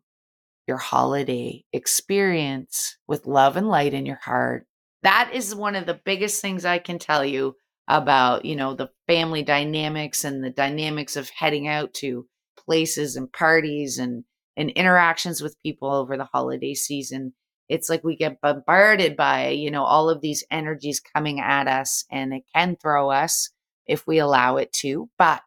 your 0.68 0.78
holiday 0.78 1.64
experience 1.74 2.98
with 3.08 3.26
love 3.26 3.58
and 3.58 3.68
light 3.68 3.94
in 3.94 4.06
your 4.06 4.20
heart. 4.24 4.68
That 5.04 5.32
is 5.34 5.56
one 5.56 5.76
of 5.76 5.86
the 5.86 6.00
biggest 6.06 6.42
things 6.42 6.66
I 6.66 6.80
can 6.80 7.00
tell 7.00 7.26
you 7.26 7.56
about, 7.88 8.46
you 8.46 8.56
know, 8.56 8.74
the 8.74 8.90
family 9.08 9.44
dynamics 9.44 10.24
and 10.24 10.44
the 10.44 10.50
dynamics 10.50 11.16
of 11.16 11.30
heading 11.30 11.68
out 11.68 11.94
to 11.96 12.28
places 12.58 13.16
and 13.16 13.32
parties 13.32 13.98
and 13.98 14.24
and 14.58 14.72
interactions 14.72 15.42
with 15.42 15.62
people 15.64 15.94
over 15.94 16.18
the 16.18 16.26
holiday 16.26 16.74
season 16.74 17.34
it's 17.70 17.90
like 17.90 18.04
we 18.04 18.16
get 18.16 18.42
bombarded 18.42 19.16
by 19.16 19.50
you 19.50 19.70
know 19.72 19.84
all 19.84 20.10
of 20.10 20.22
these 20.22 20.44
energies 20.52 21.00
coming 21.00 21.40
at 21.40 21.68
us 21.68 22.06
and 22.12 22.34
it 22.34 22.44
can 22.56 22.76
throw 22.76 23.12
us 23.12 23.52
if 23.88 24.06
we 24.08 24.20
allow 24.20 24.58
it 24.58 24.72
to 24.72 25.10
but 25.18 25.42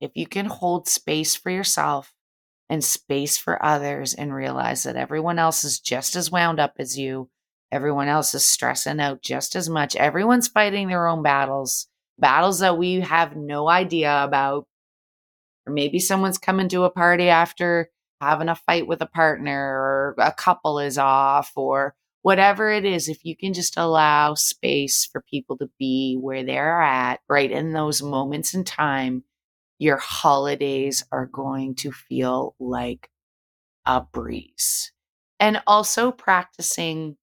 if 0.00 0.12
you 0.14 0.26
can 0.26 0.46
hold 0.46 0.88
space 0.88 1.36
for 1.36 1.50
yourself 1.50 2.12
and 2.68 2.84
space 2.84 3.36
for 3.36 3.64
others 3.64 4.14
and 4.14 4.34
realize 4.34 4.84
that 4.84 4.96
everyone 4.96 5.38
else 5.38 5.64
is 5.64 5.80
just 5.80 6.16
as 6.16 6.30
wound 6.30 6.60
up 6.60 6.74
as 6.78 6.98
you 6.98 7.28
everyone 7.72 8.08
else 8.08 8.34
is 8.34 8.44
stressing 8.44 9.00
out 9.00 9.22
just 9.22 9.54
as 9.56 9.68
much 9.68 9.96
everyone's 9.96 10.48
fighting 10.48 10.88
their 10.88 11.06
own 11.06 11.22
battles 11.22 11.88
battles 12.20 12.60
that 12.60 12.78
we 12.78 13.00
have 13.00 13.34
no 13.34 13.68
idea 13.68 14.22
about. 14.22 14.66
Or 15.66 15.72
maybe 15.72 15.98
someone's 15.98 16.38
coming 16.38 16.68
to 16.68 16.84
a 16.84 16.90
party 16.90 17.28
after 17.28 17.90
having 18.20 18.48
a 18.48 18.54
fight 18.54 18.86
with 18.86 19.00
a 19.00 19.06
partner 19.06 19.58
or 19.58 20.14
a 20.18 20.32
couple 20.32 20.78
is 20.78 20.98
off 20.98 21.52
or 21.56 21.94
whatever 22.22 22.70
it 22.70 22.84
is, 22.84 23.08
if 23.08 23.24
you 23.24 23.36
can 23.36 23.52
just 23.52 23.76
allow 23.76 24.34
space 24.34 25.06
for 25.06 25.22
people 25.22 25.56
to 25.58 25.70
be 25.78 26.16
where 26.20 26.44
they're 26.44 26.80
at 26.80 27.20
right 27.28 27.50
in 27.50 27.72
those 27.72 28.02
moments 28.02 28.54
in 28.54 28.64
time, 28.64 29.24
your 29.78 29.96
holidays 29.96 31.04
are 31.10 31.26
going 31.26 31.74
to 31.76 31.92
feel 31.92 32.54
like 32.58 33.08
a 33.86 34.00
breeze. 34.00 34.92
And 35.38 35.62
also 35.66 36.12
practicing 36.12 37.16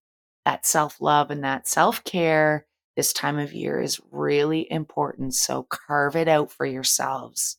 that 0.46 0.66
self 0.66 1.00
love 1.00 1.30
and 1.30 1.44
that 1.44 1.68
self 1.68 2.04
care 2.04 2.66
this 2.96 3.14
time 3.14 3.38
of 3.38 3.54
year 3.54 3.80
is 3.80 4.02
really 4.12 4.70
important. 4.72 5.36
So 5.36 5.64
carve 5.64 6.16
it 6.16 6.28
out 6.28 6.52
for 6.52 6.66
yourselves. 6.66 7.58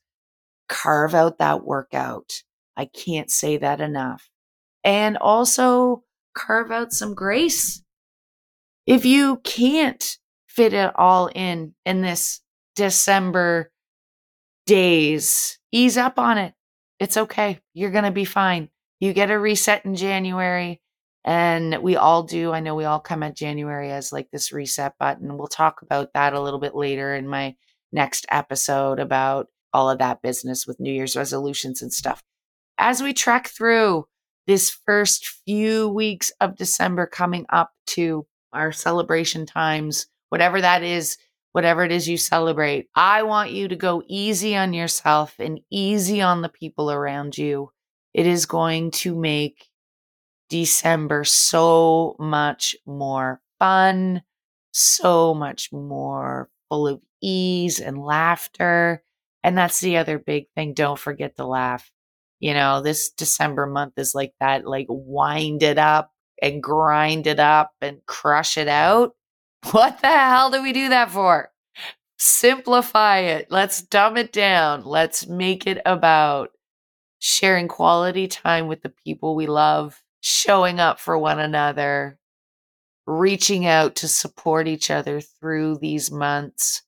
Carve 0.68 1.14
out 1.14 1.38
that 1.38 1.64
workout 1.64 2.42
I 2.78 2.84
can't 2.84 3.28
say 3.30 3.56
that 3.56 3.80
enough. 3.80 4.30
And 4.84 5.18
also 5.18 6.04
carve 6.38 6.70
out 6.70 6.92
some 6.92 7.14
grace. 7.14 7.82
If 8.86 9.04
you 9.04 9.38
can't 9.44 10.18
fit 10.46 10.72
it 10.72 10.92
all 10.96 11.26
in 11.34 11.74
in 11.84 12.02
this 12.02 12.40
December 12.76 13.70
days, 14.66 15.58
ease 15.72 15.96
up 15.96 16.18
on 16.18 16.38
it. 16.38 16.54
It's 17.00 17.16
okay. 17.16 17.60
You're 17.74 17.90
going 17.90 18.04
to 18.04 18.10
be 18.10 18.24
fine. 18.24 18.70
You 19.00 19.12
get 19.12 19.30
a 19.30 19.38
reset 19.38 19.84
in 19.84 19.94
January 19.94 20.80
and 21.24 21.78
we 21.82 21.96
all 21.96 22.22
do. 22.22 22.52
I 22.52 22.60
know 22.60 22.74
we 22.74 22.84
all 22.84 23.00
come 23.00 23.22
at 23.22 23.36
January 23.36 23.90
as 23.92 24.12
like 24.12 24.30
this 24.30 24.52
reset 24.52 24.94
button. 24.98 25.36
We'll 25.36 25.48
talk 25.48 25.82
about 25.82 26.12
that 26.14 26.32
a 26.32 26.40
little 26.40 26.60
bit 26.60 26.74
later 26.74 27.14
in 27.14 27.28
my 27.28 27.56
next 27.92 28.26
episode 28.30 28.98
about 28.98 29.48
all 29.72 29.90
of 29.90 29.98
that 29.98 30.22
business 30.22 30.66
with 30.66 30.80
New 30.80 30.92
Year's 30.92 31.16
resolutions 31.16 31.82
and 31.82 31.92
stuff 31.92 32.22
as 32.78 33.02
we 33.02 33.12
trek 33.12 33.48
through 33.48 34.06
this 34.48 34.70
first 34.86 35.26
few 35.44 35.90
weeks 35.90 36.32
of 36.40 36.56
December 36.56 37.06
coming 37.06 37.44
up 37.50 37.72
to 37.86 38.26
our 38.54 38.72
celebration 38.72 39.44
times, 39.44 40.06
whatever 40.30 40.62
that 40.62 40.82
is, 40.82 41.18
whatever 41.52 41.84
it 41.84 41.92
is 41.92 42.08
you 42.08 42.16
celebrate, 42.16 42.88
I 42.94 43.24
want 43.24 43.50
you 43.50 43.68
to 43.68 43.76
go 43.76 44.02
easy 44.08 44.56
on 44.56 44.72
yourself 44.72 45.34
and 45.38 45.60
easy 45.70 46.22
on 46.22 46.40
the 46.40 46.48
people 46.48 46.90
around 46.90 47.36
you. 47.36 47.70
It 48.14 48.26
is 48.26 48.46
going 48.46 48.90
to 48.92 49.14
make 49.14 49.68
December 50.48 51.24
so 51.24 52.16
much 52.18 52.74
more 52.86 53.42
fun, 53.58 54.22
so 54.72 55.34
much 55.34 55.70
more 55.72 56.48
full 56.70 56.88
of 56.88 57.02
ease 57.20 57.80
and 57.80 58.02
laughter. 58.02 59.04
And 59.44 59.58
that's 59.58 59.80
the 59.80 59.98
other 59.98 60.18
big 60.18 60.46
thing. 60.54 60.72
Don't 60.72 60.98
forget 60.98 61.36
to 61.36 61.44
laugh 61.44 61.90
You 62.40 62.54
know, 62.54 62.82
this 62.82 63.10
December 63.10 63.66
month 63.66 63.94
is 63.96 64.14
like 64.14 64.32
that, 64.40 64.66
like 64.66 64.86
wind 64.88 65.62
it 65.62 65.78
up 65.78 66.12
and 66.40 66.62
grind 66.62 67.26
it 67.26 67.40
up 67.40 67.72
and 67.80 67.98
crush 68.06 68.56
it 68.56 68.68
out. 68.68 69.12
What 69.72 70.00
the 70.00 70.06
hell 70.06 70.52
do 70.52 70.62
we 70.62 70.72
do 70.72 70.88
that 70.90 71.10
for? 71.10 71.50
Simplify 72.18 73.18
it. 73.18 73.48
Let's 73.50 73.82
dumb 73.82 74.16
it 74.16 74.32
down. 74.32 74.84
Let's 74.84 75.26
make 75.26 75.66
it 75.66 75.82
about 75.84 76.50
sharing 77.18 77.68
quality 77.68 78.28
time 78.28 78.68
with 78.68 78.82
the 78.82 78.92
people 79.04 79.34
we 79.34 79.46
love, 79.46 80.00
showing 80.20 80.80
up 80.80 81.00
for 81.00 81.18
one 81.18 81.40
another, 81.40 82.18
reaching 83.06 83.66
out 83.66 83.96
to 83.96 84.08
support 84.08 84.68
each 84.68 84.90
other 84.90 85.20
through 85.20 85.78
these 85.78 86.10
months, 86.10 86.82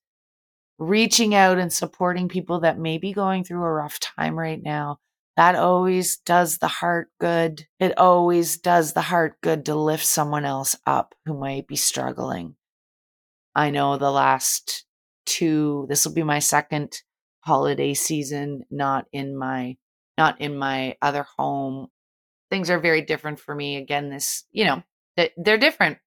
reaching 0.78 1.34
out 1.34 1.58
and 1.58 1.72
supporting 1.72 2.28
people 2.28 2.60
that 2.60 2.78
may 2.78 2.98
be 2.98 3.12
going 3.12 3.42
through 3.44 3.64
a 3.64 3.72
rough 3.72 3.98
time 4.00 4.38
right 4.38 4.62
now. 4.62 4.98
That 5.36 5.54
always 5.54 6.18
does 6.18 6.58
the 6.58 6.68
heart 6.68 7.08
good. 7.18 7.66
It 7.78 7.96
always 7.98 8.58
does 8.58 8.92
the 8.92 9.00
heart 9.00 9.40
good 9.40 9.64
to 9.66 9.74
lift 9.74 10.04
someone 10.04 10.44
else 10.44 10.76
up 10.86 11.14
who 11.24 11.38
might 11.38 11.66
be 11.66 11.76
struggling. 11.76 12.56
I 13.54 13.70
know 13.70 13.96
the 13.96 14.10
last 14.10 14.84
two, 15.26 15.86
this 15.88 16.04
will 16.04 16.12
be 16.12 16.22
my 16.22 16.40
second 16.40 17.02
holiday 17.40 17.94
season, 17.94 18.64
not 18.70 19.06
in 19.12 19.36
my 19.36 19.76
not 20.18 20.40
in 20.40 20.56
my 20.56 20.96
other 21.00 21.26
home. 21.38 21.88
Things 22.50 22.68
are 22.68 22.78
very 22.78 23.00
different 23.00 23.40
for 23.40 23.54
me. 23.54 23.76
Again, 23.76 24.10
this, 24.10 24.44
you 24.50 24.64
know, 24.64 24.82
that 25.16 25.32
they're 25.36 25.56
different 25.56 25.98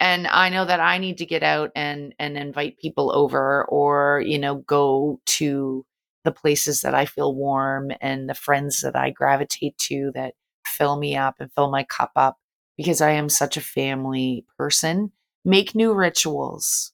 and 0.00 0.26
i 0.28 0.48
know 0.48 0.64
that 0.64 0.80
i 0.80 0.98
need 0.98 1.18
to 1.18 1.26
get 1.26 1.42
out 1.42 1.70
and 1.74 2.14
and 2.18 2.36
invite 2.36 2.78
people 2.78 3.10
over 3.12 3.64
or 3.66 4.22
you 4.24 4.38
know 4.38 4.56
go 4.56 5.20
to 5.26 5.84
the 6.24 6.32
places 6.32 6.82
that 6.82 6.94
i 6.94 7.04
feel 7.04 7.34
warm 7.34 7.90
and 8.00 8.28
the 8.28 8.34
friends 8.34 8.80
that 8.80 8.96
i 8.96 9.10
gravitate 9.10 9.76
to 9.78 10.10
that 10.14 10.34
fill 10.66 10.96
me 10.96 11.16
up 11.16 11.36
and 11.40 11.52
fill 11.52 11.70
my 11.70 11.82
cup 11.84 12.12
up 12.16 12.38
because 12.76 13.00
i 13.00 13.10
am 13.10 13.28
such 13.28 13.56
a 13.56 13.62
family 13.62 14.44
person. 14.56 15.12
Make 15.44 15.74
new 15.74 15.94
rituals. 15.94 16.92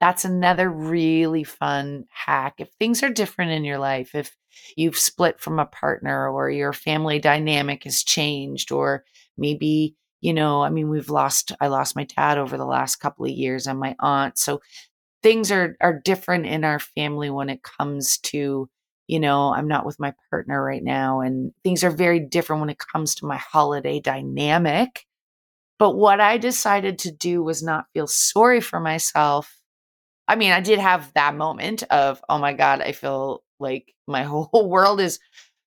That's 0.00 0.24
another 0.24 0.68
really 0.68 1.44
fun 1.44 2.06
hack. 2.10 2.54
If 2.58 2.70
things 2.72 3.02
are 3.02 3.10
different 3.10 3.52
in 3.52 3.64
your 3.64 3.78
life 3.78 4.14
if 4.14 4.36
you've 4.76 4.98
split 4.98 5.40
from 5.40 5.58
a 5.58 5.66
partner 5.66 6.28
or 6.28 6.50
your 6.50 6.72
family 6.72 7.18
dynamic 7.18 7.84
has 7.84 8.02
changed 8.02 8.72
or 8.72 9.04
maybe 9.38 9.96
you 10.22 10.32
know, 10.32 10.62
I 10.62 10.70
mean, 10.70 10.88
we've 10.88 11.10
lost, 11.10 11.50
I 11.60 11.66
lost 11.66 11.96
my 11.96 12.04
dad 12.04 12.38
over 12.38 12.56
the 12.56 12.64
last 12.64 12.96
couple 12.96 13.24
of 13.24 13.32
years 13.32 13.66
and 13.66 13.80
my 13.80 13.96
aunt. 13.98 14.38
So 14.38 14.60
things 15.22 15.50
are, 15.50 15.76
are 15.80 16.00
different 16.04 16.46
in 16.46 16.64
our 16.64 16.78
family 16.78 17.30
when 17.30 17.48
it 17.48 17.62
comes 17.62 18.18
to, 18.18 18.68
you 19.06 19.20
know, 19.20 19.52
I'm 19.54 19.68
not 19.68 19.86
with 19.86 20.00
my 20.00 20.14
partner 20.30 20.62
right 20.62 20.82
now 20.82 21.20
and 21.20 21.52
things 21.64 21.84
are 21.84 21.90
very 21.90 22.20
different 22.20 22.60
when 22.60 22.70
it 22.70 22.78
comes 22.78 23.14
to 23.16 23.26
my 23.26 23.36
holiday 23.36 24.00
dynamic. 24.00 25.06
But 25.78 25.96
what 25.96 26.20
I 26.20 26.38
decided 26.38 26.98
to 27.00 27.12
do 27.12 27.42
was 27.42 27.62
not 27.62 27.86
feel 27.92 28.06
sorry 28.06 28.60
for 28.60 28.80
myself. 28.80 29.56
I 30.28 30.36
mean, 30.36 30.52
I 30.52 30.60
did 30.60 30.78
have 30.78 31.12
that 31.14 31.34
moment 31.34 31.82
of, 31.84 32.22
oh 32.28 32.38
my 32.38 32.52
God, 32.52 32.80
I 32.80 32.92
feel 32.92 33.42
like 33.58 33.94
my 34.06 34.22
whole 34.24 34.68
world 34.68 35.00
is 35.00 35.18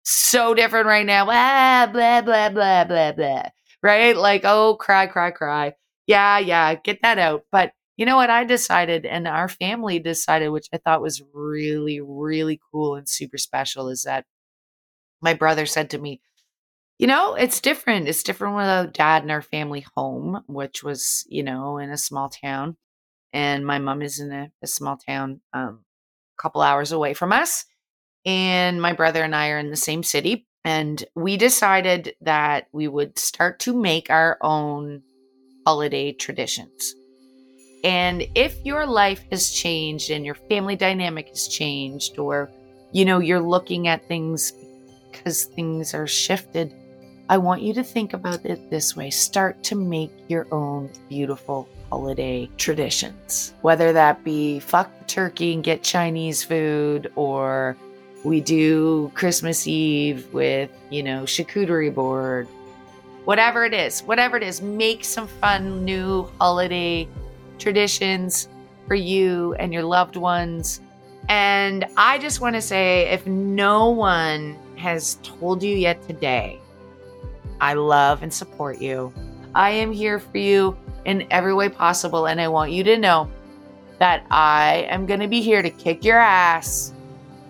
so 0.04 0.54
different 0.54 0.88
right 0.88 1.06
now. 1.06 1.26
Blah, 1.26 1.88
blah, 1.88 2.22
blah, 2.22 2.50
blah, 2.50 2.84
blah, 2.86 3.12
blah 3.12 3.50
right? 3.86 4.18
Like, 4.18 4.42
oh, 4.46 4.76
cry, 4.76 5.06
cry, 5.06 5.30
cry. 5.30 5.74
Yeah, 6.08 6.40
yeah, 6.40 6.74
get 6.74 7.04
that 7.04 7.20
out. 7.20 7.46
But 7.52 7.72
you 7.98 8.06
know 8.06 8.18
what? 8.18 8.30
I 8.30 8.44
decided, 8.44 9.06
and 9.06 9.28
our 9.28 9.48
family 9.48 10.00
decided, 10.00 10.50
which 10.50 10.68
I 10.74 10.78
thought 10.78 11.02
was 11.02 11.24
really, 11.34 12.02
really 12.02 12.60
cool 12.72 12.96
and 12.96 13.08
super 13.08 13.38
special, 13.38 13.90
is 13.90 14.04
that 14.04 14.26
my 15.22 15.34
brother 15.34 15.66
said 15.66 15.90
to 15.92 15.98
me, 15.98 16.22
you 16.98 17.08
know, 17.08 17.36
it's 17.36 17.60
different. 17.60 18.08
It's 18.08 18.24
different 18.24 18.56
without 18.56 18.94
dad 18.94 19.22
and 19.24 19.32
our 19.32 19.42
family 19.42 19.86
home, 19.96 20.44
which 20.48 20.84
was, 20.84 21.26
you 21.28 21.44
know, 21.44 21.78
in 21.78 21.90
a 21.90 21.98
small 21.98 22.30
town. 22.30 22.78
And 23.34 23.66
my 23.66 23.80
mom 23.80 24.02
is 24.02 24.20
in 24.20 24.32
a, 24.32 24.52
a 24.62 24.68
small 24.68 24.98
town 24.98 25.42
um, 25.54 25.84
a 26.38 26.42
couple 26.42 26.62
hours 26.62 26.94
away 26.94 27.14
from 27.14 27.34
us. 27.34 27.66
And 28.26 28.82
my 28.82 28.94
brother 28.94 29.24
and 29.24 29.36
I 29.36 29.50
are 29.50 29.60
in 29.60 29.70
the 29.70 29.76
same 29.76 30.04
city, 30.04 30.48
and 30.64 31.04
we 31.16 31.38
decided 31.38 32.16
that 32.22 32.68
we 32.72 32.88
would 32.88 33.20
start 33.20 33.60
to 33.62 33.80
make 33.80 34.10
our 34.10 34.38
own 34.42 35.04
holiday 35.66 36.12
traditions. 36.12 36.96
And 37.86 38.28
if 38.34 38.66
your 38.66 38.88
life 38.88 39.24
has 39.30 39.52
changed 39.52 40.10
and 40.10 40.26
your 40.26 40.34
family 40.34 40.76
dynamic 40.76 41.30
has 41.30 41.48
changed, 41.48 42.18
or 42.18 42.50
you 42.92 43.06
know, 43.06 43.20
you're 43.20 43.40
looking 43.40 43.88
at 43.88 44.08
things 44.08 44.54
because 45.12 45.46
things 45.46 45.94
are 45.94 46.08
shifted, 46.08 46.74
I 47.30 47.38
want 47.38 47.62
you 47.62 47.76
to 47.76 47.84
think 47.84 48.14
about 48.14 48.44
it 48.44 48.72
this 48.72 48.96
way 48.96 49.12
start 49.12 49.64
to 49.66 49.76
make 49.76 50.12
your 50.28 50.48
own 50.52 50.90
beautiful 51.10 51.70
holiday 51.92 52.50
traditions, 52.58 53.54
whether 53.62 53.94
that 53.94 54.24
be 54.24 54.60
fuck 54.60 54.90
turkey 55.06 55.54
and 55.54 55.64
get 55.64 55.84
Chinese 55.84 56.44
food 56.44 57.12
or 57.16 57.78
we 58.24 58.42
do 58.42 59.12
Christmas 59.14 59.68
Eve 59.68 60.28
with, 60.34 60.72
you 60.90 61.04
know, 61.04 61.22
charcuterie 61.26 61.94
board. 61.94 62.48
Whatever 63.26 63.64
it 63.64 63.76
is, 63.76 64.02
whatever 64.02 64.38
it 64.38 64.44
is, 64.44 64.60
make 64.60 65.06
some 65.06 65.28
fun 65.28 65.86
new 65.86 66.28
holiday 66.40 67.08
traditions 67.60 68.50
for 68.88 68.96
you 68.96 69.54
and 69.56 69.74
your 69.74 69.84
loved 69.84 70.16
ones. 70.16 70.82
And 71.30 71.86
I 71.98 72.18
just 72.20 72.42
want 72.42 72.56
to 72.56 72.62
say 72.62 73.10
if 73.10 73.26
no 73.26 73.90
one 73.90 74.58
has 74.78 75.16
told 75.24 75.64
you 75.64 75.76
yet 75.76 76.06
today, 76.08 76.60
I 77.62 77.74
love 77.74 78.22
and 78.22 78.34
support 78.34 78.80
you. 78.80 79.14
I 79.56 79.72
am 79.72 79.92
here 79.92 80.20
for 80.20 80.38
you 80.38 80.78
in 81.06 81.26
every 81.32 81.54
way 81.54 81.70
possible. 81.70 82.28
And 82.28 82.42
I 82.42 82.48
want 82.48 82.72
you 82.72 82.84
to 82.84 82.98
know 82.98 83.30
that 84.00 84.26
I 84.30 84.88
am 84.90 85.06
going 85.06 85.22
to 85.22 85.28
be 85.28 85.42
here 85.42 85.62
to 85.62 85.70
kick 85.70 86.04
your 86.04 86.20
ass 86.20 86.94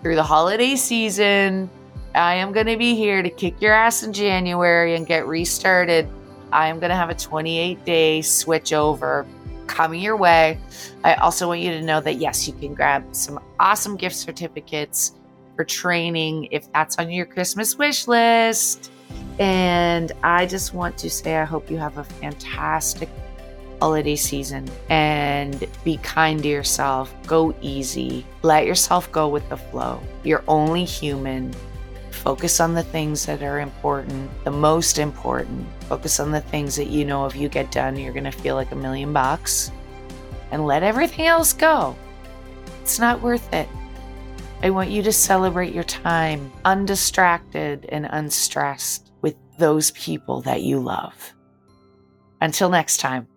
through 0.02 0.14
the 0.14 0.22
holiday 0.22 0.76
season. 0.76 1.68
I 2.14 2.34
am 2.34 2.52
going 2.52 2.66
to 2.66 2.76
be 2.76 2.94
here 2.94 3.22
to 3.22 3.28
kick 3.28 3.60
your 3.60 3.72
ass 3.72 4.02
in 4.02 4.12
January 4.12 4.94
and 4.94 5.06
get 5.06 5.26
restarted. 5.26 6.08
I 6.52 6.68
am 6.68 6.78
going 6.78 6.90
to 6.90 6.96
have 6.96 7.10
a 7.10 7.14
28 7.14 7.84
day 7.84 8.22
switch 8.22 8.72
over 8.72 9.26
coming 9.66 10.00
your 10.00 10.16
way. 10.16 10.58
I 11.04 11.14
also 11.14 11.48
want 11.48 11.60
you 11.60 11.70
to 11.72 11.82
know 11.82 12.00
that 12.00 12.14
yes, 12.14 12.46
you 12.46 12.54
can 12.54 12.74
grab 12.74 13.04
some 13.14 13.40
awesome 13.60 13.96
gift 13.96 14.16
certificates 14.16 15.12
for 15.54 15.64
training 15.64 16.48
if 16.50 16.70
that's 16.72 16.98
on 16.98 17.10
your 17.10 17.26
Christmas 17.26 17.76
wish 17.76 18.06
list. 18.08 18.90
And 19.38 20.12
I 20.22 20.46
just 20.46 20.74
want 20.74 20.96
to 20.98 21.10
say, 21.10 21.36
I 21.36 21.44
hope 21.44 21.70
you 21.70 21.76
have 21.78 21.98
a 21.98 22.04
fantastic 22.04 23.08
holiday 23.80 24.16
season 24.16 24.68
and 24.88 25.66
be 25.84 25.98
kind 25.98 26.42
to 26.42 26.48
yourself. 26.48 27.14
Go 27.26 27.54
easy. 27.60 28.24
Let 28.42 28.66
yourself 28.66 29.10
go 29.12 29.28
with 29.28 29.46
the 29.48 29.56
flow. 29.56 30.00
You're 30.24 30.44
only 30.48 30.84
human. 30.84 31.54
Focus 32.16 32.60
on 32.60 32.74
the 32.74 32.82
things 32.82 33.24
that 33.26 33.42
are 33.42 33.60
important, 33.60 34.30
the 34.44 34.50
most 34.50 34.98
important. 34.98 35.66
Focus 35.82 36.18
on 36.18 36.32
the 36.32 36.40
things 36.40 36.74
that 36.74 36.88
you 36.88 37.04
know 37.04 37.26
if 37.26 37.36
you 37.36 37.48
get 37.48 37.70
done, 37.70 37.96
you're 37.96 38.12
going 38.12 38.24
to 38.24 38.32
feel 38.32 38.56
like 38.56 38.72
a 38.72 38.76
million 38.76 39.12
bucks. 39.12 39.70
And 40.50 40.66
let 40.66 40.82
everything 40.82 41.26
else 41.26 41.52
go. 41.52 41.96
It's 42.82 42.98
not 42.98 43.22
worth 43.22 43.52
it. 43.52 43.68
I 44.62 44.70
want 44.70 44.90
you 44.90 45.02
to 45.02 45.12
celebrate 45.12 45.74
your 45.74 45.84
time 45.84 46.50
undistracted 46.64 47.86
and 47.90 48.06
unstressed 48.10 49.12
with 49.20 49.36
those 49.58 49.90
people 49.92 50.40
that 50.42 50.62
you 50.62 50.80
love. 50.80 51.34
Until 52.40 52.70
next 52.70 52.98
time. 52.98 53.28